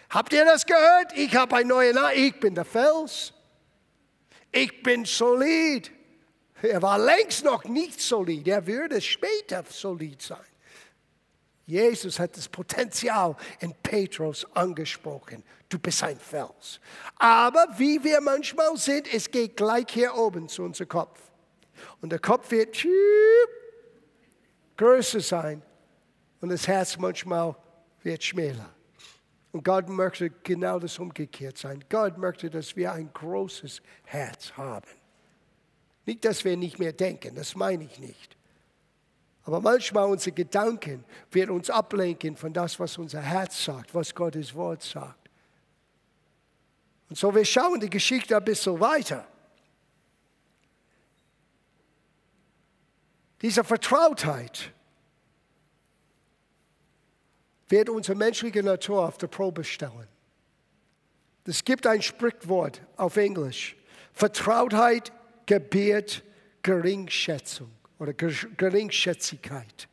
Habt 0.10 0.34
ihr 0.34 0.46
das 0.46 0.66
gehört? 0.66 1.14
Ich 1.16 1.36
habe 1.36 1.56
ein 1.58 1.68
neues 1.68 1.96
Name. 1.96 2.14
Ich 2.14 2.40
bin 2.40 2.56
der 2.56 2.66
Fels. 2.66 3.34
Ich 4.52 4.84
bin 4.84 5.06
solid. 5.06 5.92
Er 6.62 6.82
war 6.82 7.00
längst 7.00 7.44
noch 7.44 7.64
nicht 7.66 8.00
solid. 8.00 8.48
Er 8.48 8.66
würde 8.66 9.02
später 9.02 9.64
solid 9.68 10.22
sein. 10.22 10.46
Jesus 11.66 12.20
hat 12.20 12.36
das 12.38 12.48
Potenzial 12.48 13.36
in 13.60 13.74
Petrus 13.82 14.46
angesprochen. 14.54 15.44
Du 15.70 15.80
bist 15.80 16.04
ein 16.04 16.20
Fels. 16.20 16.80
Aber 17.18 17.66
wie 17.78 18.04
wir 18.04 18.22
manchmal 18.22 18.78
sind, 18.78 19.12
es 19.12 19.32
geht 19.32 19.58
gleich 19.58 19.86
hier 19.90 20.16
oben 20.16 20.48
zu 20.48 20.64
unserem 20.64 20.90
Kopf. 20.90 21.20
Und 22.02 22.12
der 22.12 22.20
Kopf 22.20 22.52
wird 22.52 22.86
größer 24.78 25.20
sein 25.20 25.62
und 26.42 26.50
das 26.50 26.68
Herz 26.68 26.98
manchmal 26.98 27.56
wird 28.02 28.24
schmäler. 28.24 28.74
Und 29.52 29.64
Gott 29.64 29.88
möchte 29.88 30.30
genau 30.30 30.80
das 30.80 30.98
umgekehrt 30.98 31.58
sein. 31.58 31.84
Gott 31.90 32.18
möchte, 32.18 32.50
dass 32.50 32.76
wir 32.76 32.92
ein 32.92 33.12
großes 33.14 33.82
Herz 34.04 34.52
haben. 34.58 34.90
Nicht, 36.06 36.26
dass 36.26 36.44
wir 36.44 36.58
nicht 36.58 36.80
mehr 36.80 36.92
denken, 36.92 37.36
das 37.36 37.56
meine 37.56 37.84
ich 37.84 38.00
nicht. 38.00 38.36
Aber 39.46 39.60
manchmal 39.62 40.10
unsere 40.10 40.32
Gedanken 40.32 41.04
werden 41.32 41.52
uns 41.52 41.70
ablenken 41.70 42.36
von 42.36 42.54
das, 42.54 42.80
was 42.80 42.98
unser 42.98 43.22
Herz 43.22 43.64
sagt, 43.64 43.94
was 43.94 44.16
Gottes 44.16 44.56
Wort 44.56 44.82
sagt. 44.82 45.30
Und 47.10 47.18
so, 47.18 47.34
wir 47.36 47.46
schauen 47.46 47.80
die 47.80 47.90
Geschichte 47.90 48.36
ein 48.36 48.44
bisschen 48.44 48.80
weiter. 48.80 49.28
Diese 53.44 53.66
Vertrautheit 53.66 54.72
wird 57.68 57.90
unsere 57.90 58.18
menschliche 58.18 58.64
Natur 58.64 59.06
auf 59.06 59.18
der 59.18 59.28
Probe 59.28 59.66
stellen. 59.66 60.08
Es 61.46 61.64
gibt 61.66 61.86
ein 61.86 62.02
Sprichwort 62.02 62.82
auf 62.96 63.18
Englisch. 63.18 63.76
Vertrautheit 64.14 65.12
gebiert 65.46 66.24
Geringschätzung 66.62 67.70
oder 68.00 68.14
Geringschätzigkeit. 68.14 69.90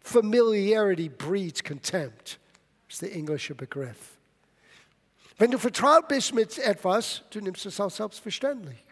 Familiarity 0.00 1.10
breeds 1.10 1.62
contempt, 1.62 2.40
ist 2.88 3.02
der 3.02 3.12
englische 3.12 3.54
Begriff. 3.54 4.16
Wenn 5.36 5.50
du 5.50 5.58
vertraut 5.58 6.08
bist 6.08 6.32
mit 6.32 6.56
etwas, 6.58 7.24
du 7.28 7.42
nimmst 7.42 7.66
es 7.66 7.78
auch 7.78 7.90
selbstverständlich. 7.90 8.87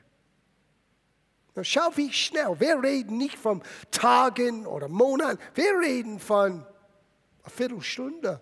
Schau, 1.63 1.91
wie 1.97 2.13
schnell. 2.13 2.59
Wir 2.59 2.83
reden 2.83 3.17
nicht 3.17 3.37
von 3.37 3.63
Tagen 3.91 4.67
oder 4.67 4.89
Monaten, 4.89 5.39
wir 5.55 5.79
reden 5.79 6.21
von 6.21 6.53
einer 7.43 7.51
Viertelstunde. 7.51 8.41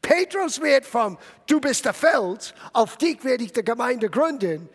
Petrus 0.00 0.60
wird 0.60 0.86
vom 0.86 1.18
Du 1.46 1.60
bist 1.60 1.84
der 1.84 1.92
Fels, 1.92 2.54
auf 2.72 2.96
dich 2.96 3.22
werde 3.24 3.44
ich 3.44 3.52
die 3.52 3.64
Gemeinde 3.64 4.08
gründen, 4.08 4.68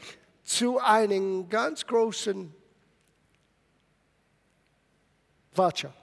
zu 0.44 0.78
einem 0.80 1.48
ganz 1.48 1.88
großen 1.88 2.54
Watcher, 5.54 5.94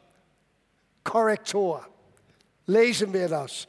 Korrektor. 1.05 1.87
Lesen 2.67 3.13
wir 3.13 3.29
das. 3.29 3.67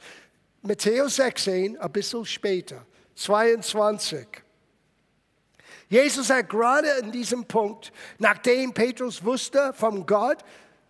Matthäus 0.62 1.16
16, 1.16 1.78
ein 1.78 1.92
bisschen 1.92 2.24
später, 2.26 2.86
22. 3.14 4.26
Jesus 5.90 6.30
hat 6.30 6.48
gerade 6.48 6.88
in 7.02 7.10
diesem 7.10 7.44
Punkt, 7.44 7.92
nachdem 8.18 8.72
Petrus 8.72 9.24
wusste 9.24 9.72
von 9.74 10.06
Gott, 10.06 10.38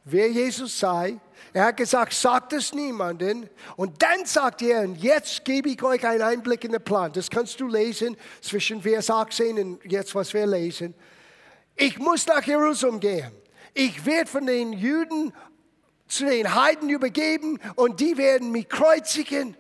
wer 0.05 0.31
Jesus 0.31 0.79
sei, 0.79 1.19
er 1.55 1.65
hat 1.65 1.79
gesagt, 1.79 2.13
sagt 2.13 2.53
es 2.53 2.75
niemanden. 2.75 3.49
Und 3.77 4.03
dann 4.03 4.27
sagt 4.27 4.63
er, 4.63 4.85
jetzt 4.85 5.45
gebe 5.45 5.71
ich 5.71 5.83
euch 5.83 6.07
einen 6.07 6.23
Einblick 6.23 6.65
in 6.65 6.73
den 6.73 6.85
Plan. 6.85 7.13
Das 7.13 7.31
kannst 7.31 7.59
du 7.61 7.67
lesen 7.67 8.17
zwischen 8.43 8.83
Vers 8.83 9.11
18 9.11 9.59
und 9.59 9.85
jetzt, 9.91 10.15
was 10.15 10.35
wir 10.35 10.47
lesen. 10.47 10.95
Ich 11.77 11.99
muss 11.99 12.27
nach 12.27 12.43
Jerusalem 12.43 13.01
gehen. 13.01 13.33
Ich 13.73 14.05
werde 14.05 14.31
von 14.31 14.47
den 14.47 14.75
Juden 14.75 15.33
zu 16.07 16.27
den 16.27 16.55
Heiden 16.55 16.91
übergeben 16.91 17.59
und 17.75 18.01
die 18.01 18.19
werden 18.19 18.51
mich 18.53 18.69
kreuzigen. 18.69 19.57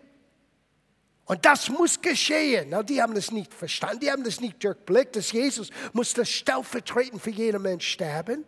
Und 1.30 1.46
das 1.46 1.68
muss 1.68 2.00
geschehen. 2.00 2.70
Na, 2.70 2.82
die 2.82 3.00
haben 3.00 3.14
das 3.14 3.30
nicht 3.30 3.54
verstanden, 3.54 4.00
die 4.00 4.10
haben 4.10 4.25
das 4.25 4.40
nicht 4.40 4.64
durchblickt, 4.64 5.14
dass 5.14 5.30
Jesus 5.30 5.70
muss 5.92 6.12
das 6.12 6.28
stellvertretend 6.28 7.22
für 7.22 7.30
jeden 7.30 7.62
Mensch 7.62 7.87
sterben. 7.87 8.44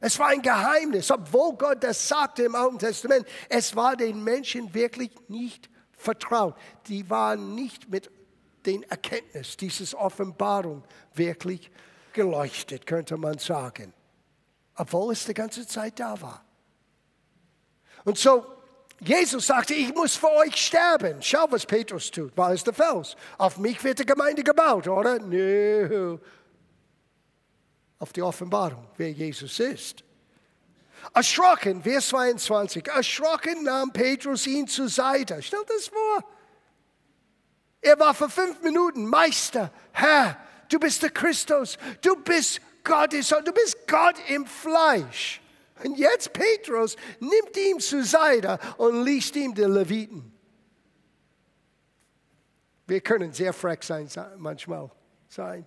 Es 0.00 0.18
war 0.18 0.26
ein 0.26 0.42
Geheimnis, 0.42 1.10
obwohl 1.10 1.54
Gott 1.54 1.82
das 1.82 2.06
sagte 2.06 2.42
im 2.42 2.54
Alten 2.54 2.78
Testament. 2.78 3.26
Es 3.48 3.74
war 3.74 3.96
den 3.96 4.22
Menschen 4.22 4.74
wirklich 4.74 5.12
nicht 5.28 5.70
vertraut. 5.92 6.56
Die 6.88 7.08
waren 7.08 7.54
nicht 7.54 7.88
mit 7.88 8.10
den 8.66 8.82
Erkenntnis 8.82 9.56
dieses 9.56 9.94
Offenbarung 9.94 10.84
wirklich 11.14 11.70
geleuchtet, 12.12 12.86
könnte 12.86 13.16
man 13.16 13.38
sagen. 13.38 13.94
Obwohl 14.74 15.14
es 15.14 15.24
die 15.24 15.32
ganze 15.32 15.66
Zeit 15.66 15.98
da 15.98 16.20
war. 16.20 16.44
Und 18.04 18.18
so 18.18 18.55
Jesus 19.00 19.46
sagte, 19.46 19.74
ich 19.74 19.94
muss 19.94 20.16
für 20.16 20.30
euch 20.30 20.56
sterben. 20.56 21.20
Schau, 21.20 21.46
was 21.50 21.66
Petrus 21.66 22.10
tut. 22.10 22.36
War 22.36 22.52
es 22.52 22.64
der 22.64 22.72
Fels? 22.72 23.14
Auf 23.36 23.58
mich 23.58 23.82
wird 23.84 23.98
die 23.98 24.06
Gemeinde 24.06 24.42
gebaut, 24.42 24.88
oder? 24.88 25.18
Nö. 25.18 26.18
Auf 27.98 28.12
die 28.12 28.22
Offenbarung, 28.22 28.86
wer 28.96 29.10
Jesus 29.10 29.60
ist. 29.60 30.02
Erschrocken, 31.14 31.82
Vers 31.82 32.08
22, 32.08 32.88
erschrocken 32.88 33.62
nahm 33.64 33.92
Petrus 33.92 34.46
ihn 34.46 34.66
zur 34.66 34.88
Seite. 34.88 35.42
Stell 35.42 35.62
das 35.66 35.88
vor. 35.88 36.24
Er 37.80 37.98
war 38.00 38.14
für 38.14 38.28
fünf 38.28 38.62
Minuten 38.62 39.06
Meister, 39.06 39.70
Herr, 39.92 40.36
du 40.68 40.78
bist 40.78 41.02
der 41.02 41.10
Christus, 41.10 41.78
du 42.02 42.16
bist 42.16 42.60
Gottes 42.82 43.28
du 43.28 43.52
bist 43.52 43.86
Gott 43.86 44.16
im 44.28 44.46
Fleisch. 44.46 45.40
Und 45.84 45.98
jetzt 45.98 46.32
Petrus 46.32 46.96
nimmt 47.20 47.56
ihn 47.56 47.80
zur 47.80 48.04
Seite 48.04 48.58
und 48.78 49.04
liest 49.04 49.36
ihm 49.36 49.54
die 49.54 49.62
Leviten. 49.62 50.32
Wir 52.86 53.00
können 53.00 53.32
sehr 53.32 53.52
frech 53.52 53.82
sein, 53.82 54.08
manchmal 54.38 54.90
sein. 55.28 55.66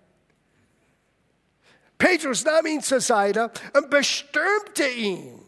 Petrus 1.98 2.45
nahm 2.45 2.65
ihn 2.65 2.82
zur 2.82 3.02
Seite 3.02 3.52
und 3.76 3.89
bestürmte 3.89 4.88
ihn. 4.88 5.43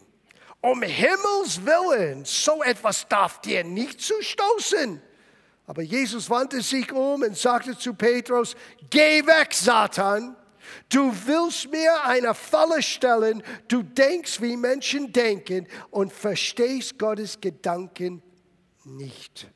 Um 0.60 0.82
Himmels 0.82 1.64
Willen, 1.64 2.24
so 2.24 2.62
etwas 2.62 3.08
darf 3.08 3.40
dir 3.40 3.64
nicht 3.64 4.00
zustoßen. 4.00 5.02
Aber 5.66 5.82
Jesus 5.82 6.28
wandte 6.28 6.60
sich 6.60 6.92
um 6.92 7.22
und 7.22 7.36
sagte 7.36 7.76
zu 7.76 7.94
Petrus, 7.94 8.54
geh 8.90 9.26
weg, 9.26 9.54
Satan. 9.54 10.36
Du 10.88 11.12
willst 11.26 11.70
mir 11.70 12.04
eine 12.04 12.34
Falle 12.34 12.82
stellen, 12.82 13.42
du 13.68 13.82
denkst, 13.82 14.40
wie 14.40 14.56
Menschen 14.56 15.12
denken 15.12 15.66
und 15.90 16.12
verstehst 16.12 16.98
Gottes 16.98 17.40
Gedanken 17.40 18.22
nicht. 18.84 19.48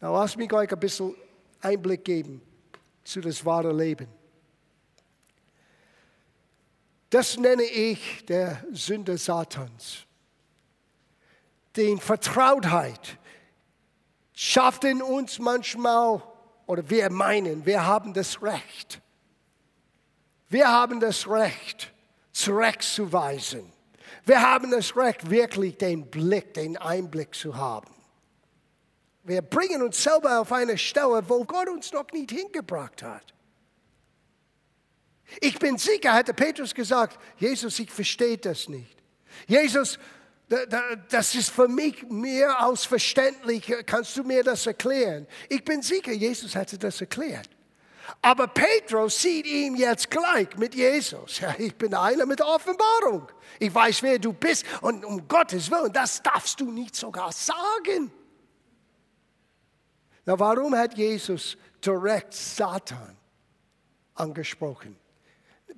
Na, 0.00 0.10
lass 0.10 0.36
mich 0.36 0.52
euch 0.52 0.70
ein 0.70 0.80
bisschen 0.80 1.14
Einblick 1.60 2.04
geben 2.04 2.42
zu 3.04 3.20
das 3.20 3.44
wahre 3.44 3.72
Leben. 3.72 4.08
Das 7.10 7.36
nenne 7.36 7.62
ich 7.62 8.24
der 8.26 8.64
Sünde 8.72 9.16
Satans. 9.16 10.06
Die 11.76 11.96
Vertrautheit 11.98 13.18
schafft 14.34 14.84
in 14.84 15.02
uns 15.02 15.38
manchmal, 15.38 16.22
oder 16.66 16.88
wir 16.90 17.10
meinen, 17.10 17.64
wir 17.64 17.86
haben 17.86 18.12
das 18.12 18.42
Recht 18.42 19.00
wir 20.48 20.68
haben 20.68 21.00
das 21.00 21.28
Recht, 21.28 21.92
zurechtzuweisen. 22.32 23.72
Wir 24.24 24.42
haben 24.42 24.70
das 24.70 24.96
Recht, 24.96 25.30
wirklich 25.30 25.76
den 25.78 26.10
Blick, 26.10 26.54
den 26.54 26.76
Einblick 26.76 27.34
zu 27.34 27.56
haben. 27.56 27.92
Wir 29.24 29.42
bringen 29.42 29.82
uns 29.82 30.02
selber 30.02 30.40
auf 30.40 30.52
eine 30.52 30.78
Stelle, 30.78 31.28
wo 31.28 31.44
Gott 31.44 31.68
uns 31.68 31.92
noch 31.92 32.10
nicht 32.12 32.30
hingebracht 32.30 33.02
hat. 33.02 33.34
Ich 35.40 35.58
bin 35.58 35.78
sicher, 35.78 36.14
hätte 36.14 36.32
Petrus 36.32 36.74
gesagt, 36.74 37.18
Jesus, 37.38 37.78
ich 37.80 37.90
verstehe 37.90 38.38
das 38.38 38.68
nicht. 38.68 38.96
Jesus, 39.48 39.98
das 41.08 41.34
ist 41.34 41.50
für 41.50 41.66
mich 41.66 42.04
mehr 42.08 42.60
als 42.60 42.84
verständlich. 42.84 43.72
Kannst 43.86 44.16
du 44.16 44.22
mir 44.22 44.44
das 44.44 44.66
erklären? 44.66 45.26
Ich 45.48 45.64
bin 45.64 45.82
sicher, 45.82 46.12
Jesus 46.12 46.54
hätte 46.54 46.78
das 46.78 47.00
erklärt. 47.00 47.50
Aber 48.22 48.48
Petrus 48.48 49.20
sieht 49.20 49.46
ihn 49.46 49.76
jetzt 49.76 50.10
gleich 50.10 50.56
mit 50.56 50.74
Jesus. 50.74 51.40
Ja, 51.40 51.54
ich 51.58 51.74
bin 51.74 51.94
einer 51.94 52.26
mit 52.26 52.40
Offenbarung. 52.40 53.28
Ich 53.58 53.74
weiß, 53.74 54.02
wer 54.02 54.18
du 54.18 54.32
bist. 54.32 54.64
Und 54.80 55.04
um 55.04 55.26
Gottes 55.28 55.70
Willen, 55.70 55.92
das 55.92 56.22
darfst 56.22 56.60
du 56.60 56.70
nicht 56.70 56.94
sogar 56.94 57.32
sagen. 57.32 58.10
Na, 60.24 60.38
warum 60.38 60.74
hat 60.74 60.96
Jesus 60.96 61.56
direkt 61.84 62.34
Satan 62.34 63.16
angesprochen? 64.14 64.96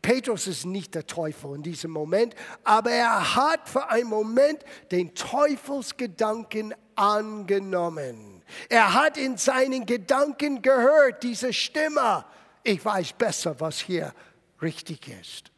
Petrus 0.00 0.46
ist 0.46 0.64
nicht 0.64 0.94
der 0.94 1.06
Teufel 1.06 1.54
in 1.56 1.62
diesem 1.62 1.90
Moment, 1.90 2.34
aber 2.62 2.90
er 2.90 3.34
hat 3.36 3.68
für 3.68 3.88
einen 3.90 4.08
Moment 4.08 4.64
den 4.90 5.14
Teufelsgedanken 5.14 6.74
angenommen. 6.94 8.37
Er 8.68 8.94
hat 8.94 9.16
in 9.16 9.36
seinen 9.36 9.86
Gedanken 9.86 10.62
gehört, 10.62 11.22
diese 11.22 11.52
Stimme. 11.52 12.24
Ich 12.62 12.84
weiß 12.84 13.12
besser, 13.14 13.58
was 13.60 13.80
hier 13.80 14.14
richtig 14.60 15.08
ist. 15.08 15.50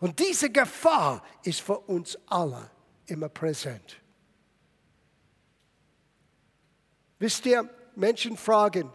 Und 0.00 0.18
diese 0.18 0.50
Gefahr 0.50 1.22
ist 1.42 1.60
für 1.60 1.78
uns 1.78 2.18
alle 2.26 2.70
immer 3.06 3.28
präsent. 3.28 3.96
Wisst 7.18 7.46
ihr, 7.46 7.68
Menschen 7.96 8.36
fragen, 8.36 8.92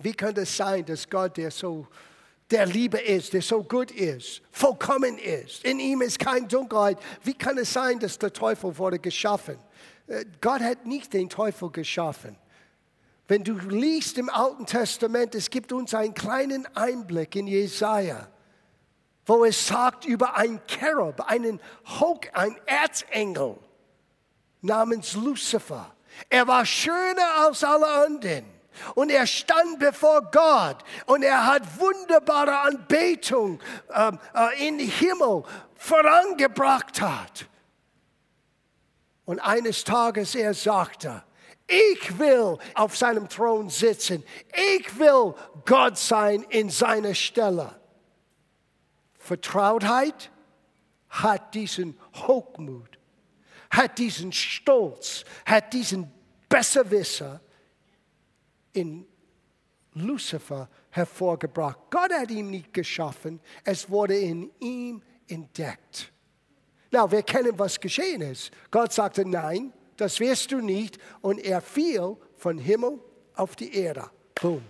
wie 0.00 0.12
kann 0.12 0.36
es 0.36 0.56
sein, 0.56 0.84
dass 0.84 1.08
Gott, 1.08 1.36
der 1.36 1.50
so 1.50 1.86
der 2.50 2.66
Liebe 2.66 2.98
ist, 2.98 3.32
der 3.32 3.42
so 3.42 3.62
gut 3.62 3.90
ist, 3.90 4.42
vollkommen 4.50 5.18
ist, 5.18 5.64
in 5.64 5.78
ihm 5.78 6.00
ist 6.00 6.18
keine 6.18 6.46
Dunkelheit, 6.46 6.98
wie 7.22 7.34
kann 7.34 7.58
es 7.58 7.72
sein, 7.72 7.98
dass 7.98 8.18
der 8.18 8.32
Teufel 8.32 8.76
wurde 8.76 8.98
geschaffen? 8.98 9.58
Äh, 10.08 10.24
Gott 10.40 10.60
hat 10.60 10.86
nicht 10.86 11.12
den 11.12 11.28
Teufel 11.28 11.70
geschaffen. 11.70 12.36
Wenn 13.28 13.44
du 13.44 13.54
liest 13.58 14.16
im 14.16 14.30
Alten 14.30 14.64
Testament, 14.64 15.34
es 15.34 15.50
gibt 15.50 15.72
uns 15.72 15.94
einen 15.94 16.14
kleinen 16.14 16.66
Einblick 16.74 17.36
in 17.36 17.46
Jesaja, 17.46 18.26
wo 19.26 19.44
es 19.44 19.66
sagt 19.66 20.06
über 20.06 20.36
einen 20.36 20.60
Cherub, 20.66 21.20
einen 21.20 21.60
Hoch, 22.00 22.20
einen 22.32 22.56
Erzengel 22.64 23.56
namens 24.62 25.12
Lucifer. 25.12 25.94
Er 26.30 26.48
war 26.48 26.64
schöner 26.64 27.34
als 27.44 27.62
alle 27.62 27.86
anderen. 27.86 28.44
Und 28.94 29.10
er 29.10 29.26
stand 29.26 29.80
bevor 29.80 30.22
Gott 30.30 30.84
und 31.06 31.24
er 31.24 31.46
hat 31.46 31.62
wunderbare 31.80 32.60
Anbetung 32.60 33.60
ähm, 33.92 34.18
äh, 34.34 34.68
in 34.68 34.78
Himmel 34.78 35.42
vorangebracht 35.74 37.00
hat. 37.00 37.48
Und 39.28 39.40
eines 39.40 39.84
Tages 39.84 40.34
er 40.34 40.54
sagte, 40.54 41.22
Ich 41.66 42.18
will 42.18 42.56
auf 42.72 42.96
seinem 42.96 43.28
Thron 43.28 43.68
sitzen. 43.68 44.24
Ich 44.78 44.98
will 44.98 45.34
Gott 45.66 45.98
sein 45.98 46.44
in 46.48 46.70
seiner 46.70 47.12
Stelle. 47.12 47.78
Vertrautheit 49.18 50.30
hat 51.10 51.54
diesen 51.54 52.00
Hochmut, 52.14 52.98
hat 53.70 53.98
diesen 53.98 54.32
Stolz, 54.32 55.26
hat 55.44 55.74
diesen 55.74 56.10
Besserwisser 56.48 57.42
in 58.72 59.06
Lucifer 59.92 60.70
hervorgebracht. 60.88 61.78
Gott 61.90 62.14
hat 62.14 62.30
ihn 62.30 62.48
nicht 62.48 62.72
geschaffen, 62.72 63.40
es 63.62 63.90
wurde 63.90 64.16
in 64.16 64.50
ihm 64.58 65.02
entdeckt. 65.26 66.14
Na, 66.90 67.10
wir 67.10 67.22
kennen, 67.22 67.58
was 67.58 67.80
geschehen 67.80 68.22
ist. 68.22 68.50
Gott 68.70 68.92
sagte, 68.92 69.28
nein, 69.28 69.72
das 69.96 70.20
wirst 70.20 70.52
du 70.52 70.60
nicht. 70.60 70.98
Und 71.20 71.38
er 71.38 71.60
fiel 71.60 72.16
von 72.36 72.58
Himmel 72.58 72.98
auf 73.34 73.56
die 73.56 73.74
Erde. 73.74 74.10
Boom. 74.40 74.62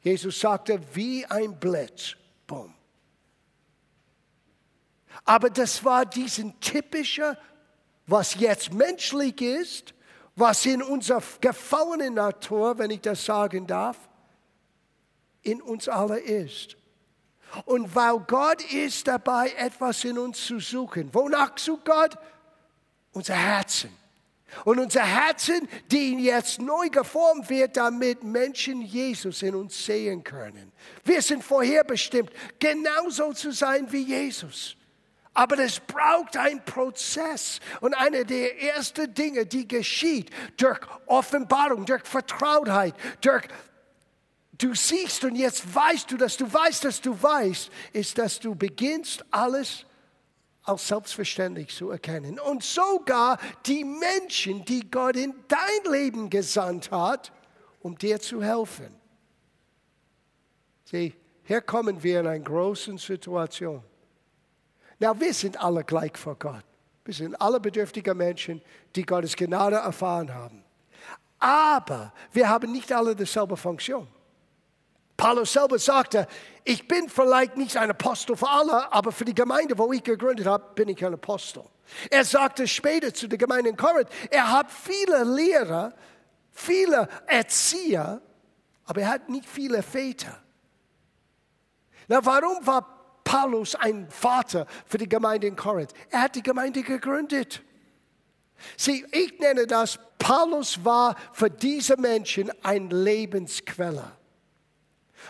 Jesus 0.00 0.40
sagte, 0.40 0.80
wie 0.94 1.24
ein 1.26 1.58
Blitz. 1.58 2.16
Boom. 2.46 2.74
Aber 5.24 5.50
das 5.50 5.84
war 5.84 6.06
diesen 6.06 6.58
typische, 6.60 7.36
was 8.06 8.34
jetzt 8.36 8.72
menschlich 8.72 9.40
ist, 9.42 9.94
was 10.34 10.64
in 10.64 10.82
unserer 10.82 11.22
gefallenen 11.40 12.14
Natur, 12.14 12.78
wenn 12.78 12.90
ich 12.90 13.00
das 13.00 13.24
sagen 13.24 13.66
darf, 13.66 14.08
in 15.42 15.60
uns 15.60 15.88
alle 15.88 16.18
ist. 16.18 16.77
Und 17.64 17.94
weil 17.94 18.18
Gott 18.20 18.62
ist 18.72 19.06
dabei, 19.06 19.52
etwas 19.56 20.04
in 20.04 20.18
uns 20.18 20.44
zu 20.44 20.60
suchen. 20.60 21.12
Wonach 21.12 21.56
sucht 21.58 21.84
Gott? 21.84 22.16
Unser 23.12 23.34
Herzen. 23.34 23.90
Und 24.64 24.78
unser 24.78 25.04
Herzen, 25.04 25.68
die 25.90 26.14
jetzt 26.24 26.60
neu 26.60 26.88
geformt 26.88 27.50
wird, 27.50 27.76
damit 27.76 28.22
Menschen 28.22 28.80
Jesus 28.80 29.42
in 29.42 29.54
uns 29.54 29.84
sehen 29.84 30.24
können. 30.24 30.72
Wir 31.04 31.20
sind 31.20 31.44
vorherbestimmt, 31.44 32.30
genauso 32.58 33.32
zu 33.34 33.52
sein 33.52 33.90
wie 33.92 34.02
Jesus. 34.02 34.74
Aber 35.34 35.58
es 35.58 35.78
braucht 35.78 36.36
einen 36.36 36.64
Prozess. 36.64 37.60
Und 37.80 37.94
eine 37.94 38.24
der 38.24 38.60
ersten 38.60 39.12
Dinge, 39.12 39.46
die 39.46 39.68
geschieht 39.68 40.30
durch 40.56 40.80
Offenbarung, 41.06 41.84
durch 41.84 42.04
Vertrautheit, 42.04 42.94
durch 43.20 43.44
du 44.58 44.74
siehst 44.74 45.24
und 45.24 45.36
jetzt 45.36 45.74
weißt 45.74 46.10
du, 46.10 46.16
dass 46.16 46.36
du 46.36 46.52
weißt, 46.52 46.84
dass 46.84 47.00
du 47.00 47.20
weißt, 47.20 47.70
ist, 47.92 48.18
dass 48.18 48.38
du 48.40 48.54
beginnst, 48.54 49.24
alles 49.30 49.86
als 50.64 50.86
selbstverständlich 50.86 51.74
zu 51.74 51.90
erkennen. 51.90 52.38
Und 52.38 52.62
sogar 52.62 53.38
die 53.64 53.84
Menschen, 53.84 54.64
die 54.64 54.88
Gott 54.90 55.16
in 55.16 55.34
dein 55.48 55.92
Leben 55.92 56.28
gesandt 56.28 56.90
hat, 56.90 57.32
um 57.80 57.96
dir 57.96 58.20
zu 58.20 58.42
helfen. 58.42 58.94
Sieh, 60.84 61.14
hier 61.44 61.62
kommen 61.62 62.02
wir 62.02 62.20
in 62.20 62.26
eine 62.26 62.44
große 62.44 62.98
Situation. 62.98 63.82
Na, 64.98 65.18
wir 65.18 65.32
sind 65.32 65.58
alle 65.58 65.84
gleich 65.84 66.16
vor 66.16 66.36
Gott. 66.36 66.64
Wir 67.04 67.14
sind 67.14 67.40
alle 67.40 67.60
bedürftige 67.60 68.14
Menschen, 68.14 68.60
die 68.94 69.06
Gottes 69.06 69.34
Gnade 69.34 69.76
erfahren 69.76 70.34
haben. 70.34 70.62
Aber 71.38 72.12
wir 72.32 72.48
haben 72.48 72.72
nicht 72.72 72.92
alle 72.92 73.14
dieselbe 73.16 73.56
Funktion. 73.56 74.06
Paulus 75.18 75.52
selber 75.52 75.80
sagte, 75.80 76.28
ich 76.62 76.86
bin 76.86 77.08
vielleicht 77.08 77.56
nicht 77.56 77.76
ein 77.76 77.90
Apostel 77.90 78.36
für 78.36 78.48
alle, 78.48 78.92
aber 78.92 79.10
für 79.10 79.24
die 79.24 79.34
Gemeinde, 79.34 79.76
wo 79.76 79.92
ich 79.92 80.04
gegründet 80.04 80.46
habe, 80.46 80.74
bin 80.76 80.88
ich 80.88 81.04
ein 81.04 81.12
Apostel. 81.12 81.64
Er 82.08 82.24
sagte 82.24 82.68
später 82.68 83.12
zu 83.12 83.26
der 83.26 83.36
Gemeinde 83.36 83.70
in 83.70 83.76
Korinth, 83.76 84.08
er 84.30 84.52
hat 84.52 84.70
viele 84.70 85.24
Lehrer, 85.24 85.92
viele 86.52 87.08
Erzieher, 87.26 88.22
aber 88.84 89.00
er 89.00 89.08
hat 89.08 89.28
nicht 89.28 89.48
viele 89.48 89.82
Väter. 89.82 90.40
Na, 92.06 92.24
warum 92.24 92.64
war 92.64 93.20
Paulus 93.24 93.74
ein 93.74 94.08
Vater 94.10 94.66
für 94.86 94.98
die 94.98 95.08
Gemeinde 95.08 95.48
in 95.48 95.56
Korinth? 95.56 95.94
Er 96.10 96.22
hat 96.22 96.36
die 96.36 96.44
Gemeinde 96.44 96.82
gegründet. 96.82 97.60
Sieh, 98.76 99.04
ich 99.10 99.36
nenne 99.40 99.66
das, 99.66 99.98
Paulus 100.20 100.84
war 100.84 101.16
für 101.32 101.50
diese 101.50 101.96
Menschen 101.96 102.52
ein 102.62 102.90
Lebensquelle. 102.90 104.17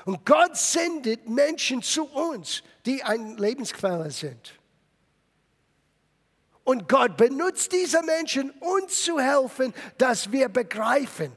Und 0.05 0.25
Gott 0.25 0.57
sendet 0.57 1.29
Menschen 1.29 1.83
zu 1.83 2.05
uns, 2.05 2.63
die 2.87 3.03
eine 3.03 3.35
Lebensquelle 3.35 4.11
sind. 4.11 4.55
Und 6.65 6.89
Gott 6.89 7.17
benutzt 7.17 7.73
diese 7.73 8.03
Menschen, 8.03 8.51
uns 8.61 9.03
zu 9.03 9.19
helfen, 9.19 9.73
dass 9.97 10.31
wir 10.31 10.51
begreifen, 10.51 11.33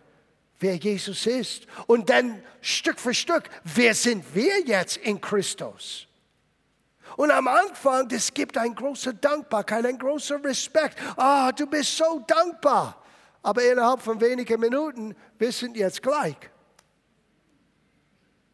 wer 0.60 0.76
Jesus 0.76 1.26
ist. 1.26 1.68
Und 1.88 2.10
dann 2.10 2.44
Stück 2.60 3.00
für 3.00 3.14
Stück, 3.14 3.44
wer 3.64 3.96
sind 3.96 4.26
wir 4.36 4.60
jetzt 4.66 4.98
in 4.98 5.22
Christus? 5.22 6.08
Und 7.18 7.32
am 7.32 7.48
Anfang, 7.48 8.10
es 8.12 8.34
gibt 8.34 8.58
eine 8.58 8.74
große 8.74 9.14
Dankbarkeit, 9.16 9.86
ein 9.86 9.98
großer 9.98 10.44
Respekt. 10.44 10.98
Ah, 11.16 11.48
oh, 11.48 11.52
du 11.52 11.66
bist 11.66 11.96
so 11.96 12.24
dankbar. 12.28 13.02
Aber 13.42 13.64
innerhalb 13.64 14.02
von 14.02 14.20
wenigen 14.22 14.60
Minuten, 14.60 15.16
wir 15.38 15.52
sind 15.52 15.76
jetzt 15.76 16.02
gleich. 16.02 16.38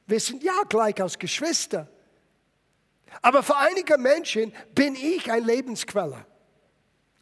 Wir 0.07 0.19
sind 0.19 0.43
ja 0.43 0.63
gleich 0.67 0.99
als 1.01 1.19
Geschwister. 1.19 1.87
Aber 3.21 3.43
für 3.43 3.57
einige 3.57 3.97
Menschen 3.97 4.53
bin 4.73 4.95
ich 4.95 5.31
ein 5.31 5.43
Lebensquelle. 5.43 6.25